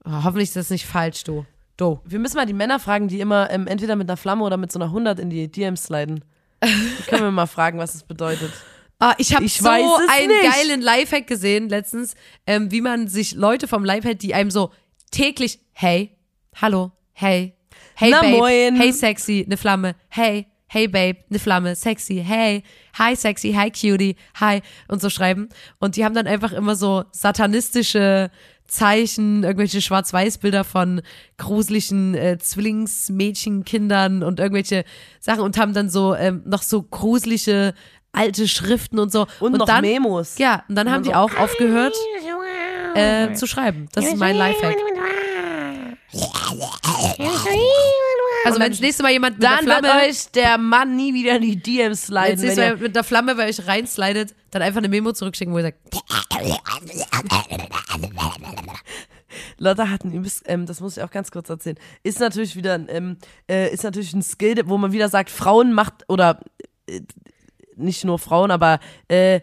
[0.04, 1.44] Oh, hoffentlich ist das nicht falsch, du.
[1.76, 2.00] Du.
[2.04, 4.70] Wir müssen mal die Männer fragen, die immer ähm, entweder mit einer Flamme oder mit
[4.72, 6.24] so einer 100 in die DMs sliden.
[6.64, 8.52] Die können wir mal fragen, was das bedeutet.
[9.00, 10.42] Ah, ich habe Ich so einen nicht.
[10.42, 12.14] geilen Lifehack gesehen letztens,
[12.46, 14.70] ähm, wie man sich Leute vom Lifehack, die einem so
[15.10, 16.16] täglich, hey,
[16.54, 17.55] hallo, hey,
[17.96, 18.76] hey Na, Babe, moin.
[18.76, 22.62] hey sexy, ne Flamme, hey, hey Babe, ne Flamme, sexy, hey,
[22.98, 25.48] hi sexy, hi cutie, hi und so schreiben.
[25.78, 28.30] Und die haben dann einfach immer so satanistische
[28.66, 31.00] Zeichen, irgendwelche Schwarz-Weiß-Bilder von
[31.38, 34.84] gruseligen äh, Zwillingsmädchenkindern und irgendwelche
[35.20, 37.74] Sachen und haben dann so ähm, noch so gruselige
[38.12, 39.26] alte Schriften und so.
[39.40, 40.38] Und, noch dann, Memos.
[40.38, 41.94] Ja, und dann haben die auch aufgehört
[42.94, 43.88] äh, zu schreiben.
[43.92, 44.76] Das ist mein Lifehack.
[48.44, 51.36] Also wenn das nächste Mal jemand mit Dann wird Flamme, euch der Mann nie wieder
[51.36, 52.40] in die DMs sliden.
[52.40, 55.64] Wenn ihr, mit einer Flamme bei euch reinslidet, dann einfach eine Memo zurückschicken, wo ihr
[55.64, 55.78] sagt,
[59.58, 62.74] Lotta hat ein übelst, ähm, das muss ich auch ganz kurz erzählen, ist natürlich wieder,
[62.74, 63.16] ein, ähm,
[63.48, 66.40] äh, ist natürlich ein Skill, wo man wieder sagt, Frauen macht, oder
[66.86, 67.00] äh,
[67.76, 69.40] nicht nur Frauen, aber äh,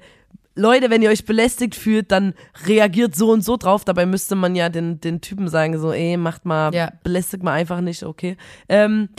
[0.56, 2.34] Leute, wenn ihr euch belästigt fühlt, dann
[2.68, 3.86] reagiert so und so drauf.
[3.86, 6.92] Dabei müsste man ja den, den Typen sagen, so, ey, macht mal, Ja.
[7.04, 8.38] belästigt mal einfach nicht, okay.
[8.70, 9.10] Ähm,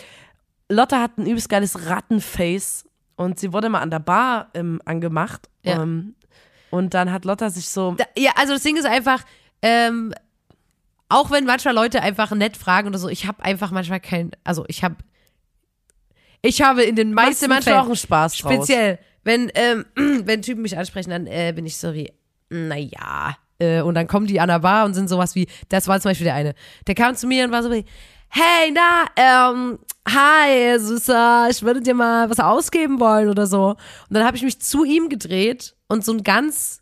[0.69, 2.85] Lotta hat ein übelst geiles Rattenface
[3.17, 5.49] und sie wurde mal an der Bar ähm, angemacht.
[5.63, 5.83] Ja.
[5.83, 6.15] Ähm,
[6.71, 9.23] und dann hat Lotta sich so, Da, ja, also das Ding ist einfach,
[9.63, 10.15] ähm,
[11.09, 14.65] auch wenn manchmal Leute einfach nett fragen oder so, ich habe einfach manchmal kein, also
[14.69, 14.97] ich habe,
[16.43, 18.53] ich habe in den meisten du manchmal Fällen, auch einen Spaß draus.
[18.53, 22.13] speziell wenn, ähm, wenn Typen mich ansprechen, dann äh, bin ich so wie,
[22.51, 23.37] naja.
[23.59, 26.11] Äh, und dann kommen die an der Bar und sind sowas wie, das war zum
[26.11, 26.55] Beispiel der eine.
[26.87, 27.85] Der kam zu mir und war so wie,
[28.29, 33.71] hey, na, ähm, hi, Süßer, ich würde dir mal was ausgeben wollen oder so.
[33.71, 33.79] Und
[34.11, 36.81] dann habe ich mich zu ihm gedreht und so ein ganz,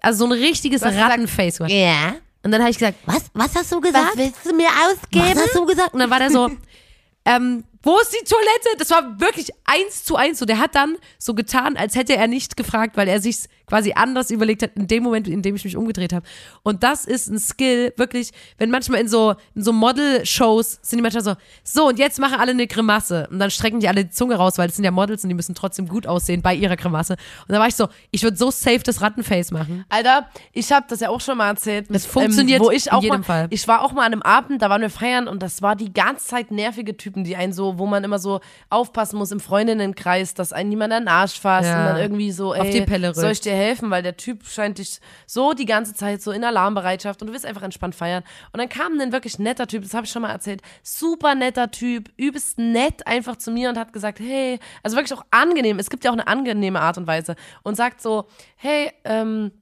[0.00, 1.72] also so ein richtiges Rattenface gemacht.
[1.72, 2.14] Ja.
[2.42, 4.10] Und dann habe ich gesagt, Was, was hast du gesagt?
[4.10, 5.34] was willst du mir ausgeben?
[5.34, 5.94] Was hast du gesagt?
[5.94, 6.50] Und dann war der so,
[7.24, 8.76] ähm, wo ist die Toilette?
[8.78, 10.44] Das war wirklich eins zu eins so.
[10.44, 14.30] Der hat dann so getan, als hätte er nicht gefragt, weil er sich quasi anders
[14.30, 16.26] überlegt hat in dem Moment, in dem ich mich umgedreht habe.
[16.62, 21.02] Und das ist ein Skill, wirklich, wenn manchmal in so, in so Model-Shows sind die
[21.02, 21.34] manchmal so,
[21.64, 23.28] so und jetzt machen alle eine Grimasse.
[23.30, 25.34] Und dann strecken die alle die Zunge raus, weil es sind ja Models und die
[25.34, 27.14] müssen trotzdem gut aussehen bei ihrer Grimasse.
[27.46, 29.84] Und da war ich so, ich würde so safe das Rattenface machen.
[29.88, 31.86] Alter, ich habe das ja auch schon mal erzählt.
[31.90, 33.46] Das funktioniert wo ich auch in jedem mal, Fall.
[33.50, 35.92] Ich war auch mal an einem Abend, da waren wir feiern und das war die
[35.92, 40.34] ganze Zeit nervige Typen, die einen so, wo man immer so aufpassen muss im Freundinnenkreis,
[40.34, 41.78] dass einen niemand an den Arsch fasst Ja.
[41.78, 44.44] und dann irgendwie so, ey, Auf die Pelle soll ich dir helfen, weil der Typ
[44.46, 48.22] scheint dich so die ganze Zeit so in Alarmbereitschaft und du willst einfach entspannt feiern.
[48.52, 51.70] Und dann kam ein wirklich netter Typ, das habe ich schon mal erzählt, super netter
[51.70, 55.90] Typ, übelst nett einfach zu mir und hat gesagt, hey, also wirklich auch angenehm, es
[55.90, 58.26] gibt ja auch eine angenehme Art und Weise und sagt so,
[58.56, 59.52] hey, ähm,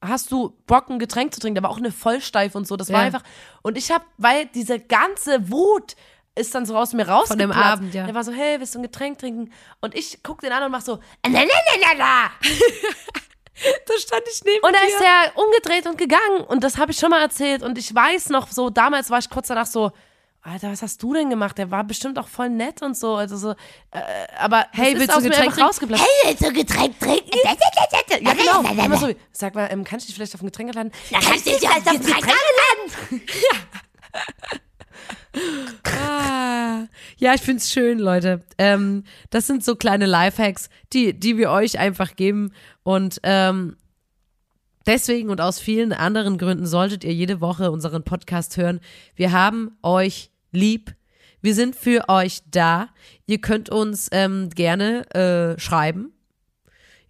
[0.00, 1.56] hast du Bock, ein Getränk zu trinken?
[1.56, 2.76] Der war auch eine Vollsteife und so.
[2.76, 3.06] Das war Ja.
[3.06, 3.22] einfach.
[3.62, 5.96] Und ich habe, weil diese ganze Wut
[6.38, 7.40] ist dann so aus mir rausgeplatzt.
[7.40, 8.06] dem Abend, ja.
[8.06, 9.52] Der war so, hey, willst du ein Getränk trinken?
[9.80, 12.30] Und ich guck den an und mach so, na, na, na, na, na.
[13.86, 16.42] Da stand ich neben Und da ist er umgedreht und gegangen.
[16.46, 17.62] Und das habe ich schon mal erzählt.
[17.62, 19.90] Und ich weiß noch so, damals war ich kurz danach so,
[20.42, 21.58] Alter, was hast du denn gemacht?
[21.58, 23.16] Der war bestimmt auch voll nett und so.
[23.16, 23.50] Also so,
[23.90, 24.00] äh,
[24.38, 25.94] aber Hey, willst du Getränk trinken?
[25.94, 27.38] Hey, willst du ein Getränk trinken?
[28.24, 28.84] Ja, genau.
[28.84, 30.92] Immer so, sag mal, ähm, kann ich dich vielleicht auf ein Getränk laden?
[31.10, 33.22] Da kannst du dich auf ein Getränk einladen.
[35.84, 36.86] Ah,
[37.16, 38.42] ja, ich find's schön, Leute.
[38.58, 42.52] Ähm, das sind so kleine Lifehacks, die, die wir euch einfach geben.
[42.82, 43.76] Und ähm,
[44.86, 48.80] deswegen und aus vielen anderen Gründen solltet ihr jede Woche unseren Podcast hören.
[49.16, 50.94] Wir haben euch lieb.
[51.40, 52.88] Wir sind für euch da.
[53.26, 56.12] Ihr könnt uns ähm, gerne äh, schreiben.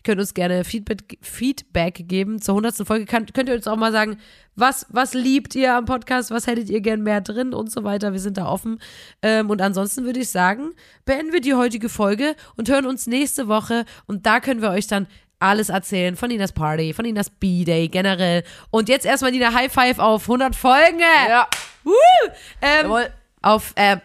[0.08, 2.40] Könnt uns gerne Feedback, Feedback geben.
[2.40, 2.76] Zur 100.
[2.86, 4.16] Folge kann, könnt ihr uns auch mal sagen,
[4.56, 8.14] was, was liebt ihr am Podcast, was hättet ihr gern mehr drin und so weiter.
[8.14, 8.80] Wir sind da offen.
[9.20, 10.70] Ähm, und ansonsten würde ich sagen,
[11.04, 13.84] beenden wir die heutige Folge und hören uns nächste Woche.
[14.06, 15.08] Und da können wir euch dann
[15.40, 18.44] alles erzählen von Ninas Party, von Ninas B-Day generell.
[18.70, 21.00] Und jetzt erstmal Nina High Five auf 100 Folgen.
[21.28, 21.46] Ja.
[21.84, 21.92] Woo!
[22.62, 22.90] Ähm,
[23.42, 23.98] auf äh,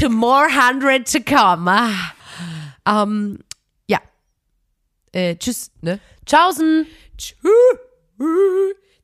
[0.00, 1.70] To More Hundred to Come.
[1.70, 3.02] Ah.
[3.02, 3.40] Ähm.
[5.12, 6.00] Äh, tschüss, ne?
[6.26, 6.86] Tschaußen.
[7.16, 7.38] Tschüss.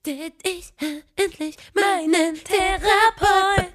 [0.03, 0.73] Tät ich
[1.17, 3.73] endlich meinen Therapeut.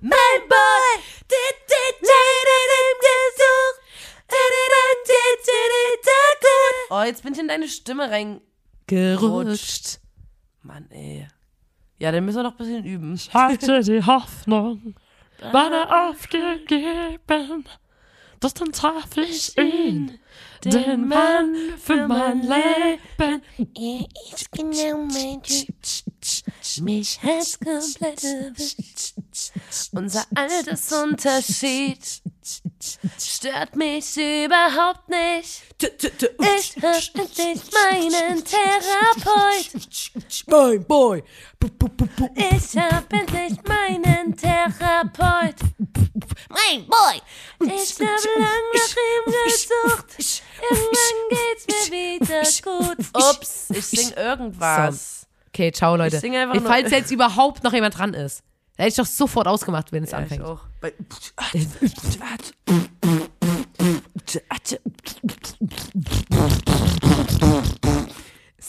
[0.00, 1.02] Mein Boy.
[2.98, 3.82] Gesucht.
[6.90, 8.10] Oh, jetzt bin ich in deine Stimme
[8.86, 10.00] Gerutscht.
[10.62, 11.28] Mann, ey.
[11.98, 13.18] Ja, dann müssen wir noch ein bisschen üben.
[13.32, 14.94] hatte die Hoffnung,
[15.52, 15.70] war
[16.10, 17.64] aufgegeben.
[18.40, 20.18] Doch dann traf ich ihn,
[20.64, 23.42] den Mann für mein Leben.
[23.74, 25.74] Ich genau mein Typ.
[26.80, 29.14] Mich hat's komplett erwischt.
[29.92, 32.22] Unser Altersunterschied
[33.18, 35.62] stört mich überhaupt nicht.
[35.80, 39.70] Ich hab endlich meinen Therapeut.
[40.46, 41.22] Mein Boy.
[42.34, 45.56] Ich hab endlich meinen Therapeut.
[46.48, 47.22] Mein Boy.
[47.60, 50.38] Ich hab lang nach ihm gesucht.
[50.70, 53.06] Irgendwann geht's mir wieder gut.
[53.14, 55.26] Ups, ich sing irgendwas.
[55.48, 56.16] Okay, ciao, Leute.
[56.16, 58.42] Ich singe einfach Falls jetzt überhaupt noch jemand dran ist.
[58.76, 60.44] Da hätte ich doch sofort ausgemacht, wenn es Ja, ich anfängt.
[60.44, 60.60] auch.
[60.80, 60.92] Bei-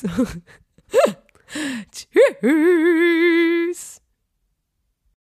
[2.41, 3.93] Tschüss.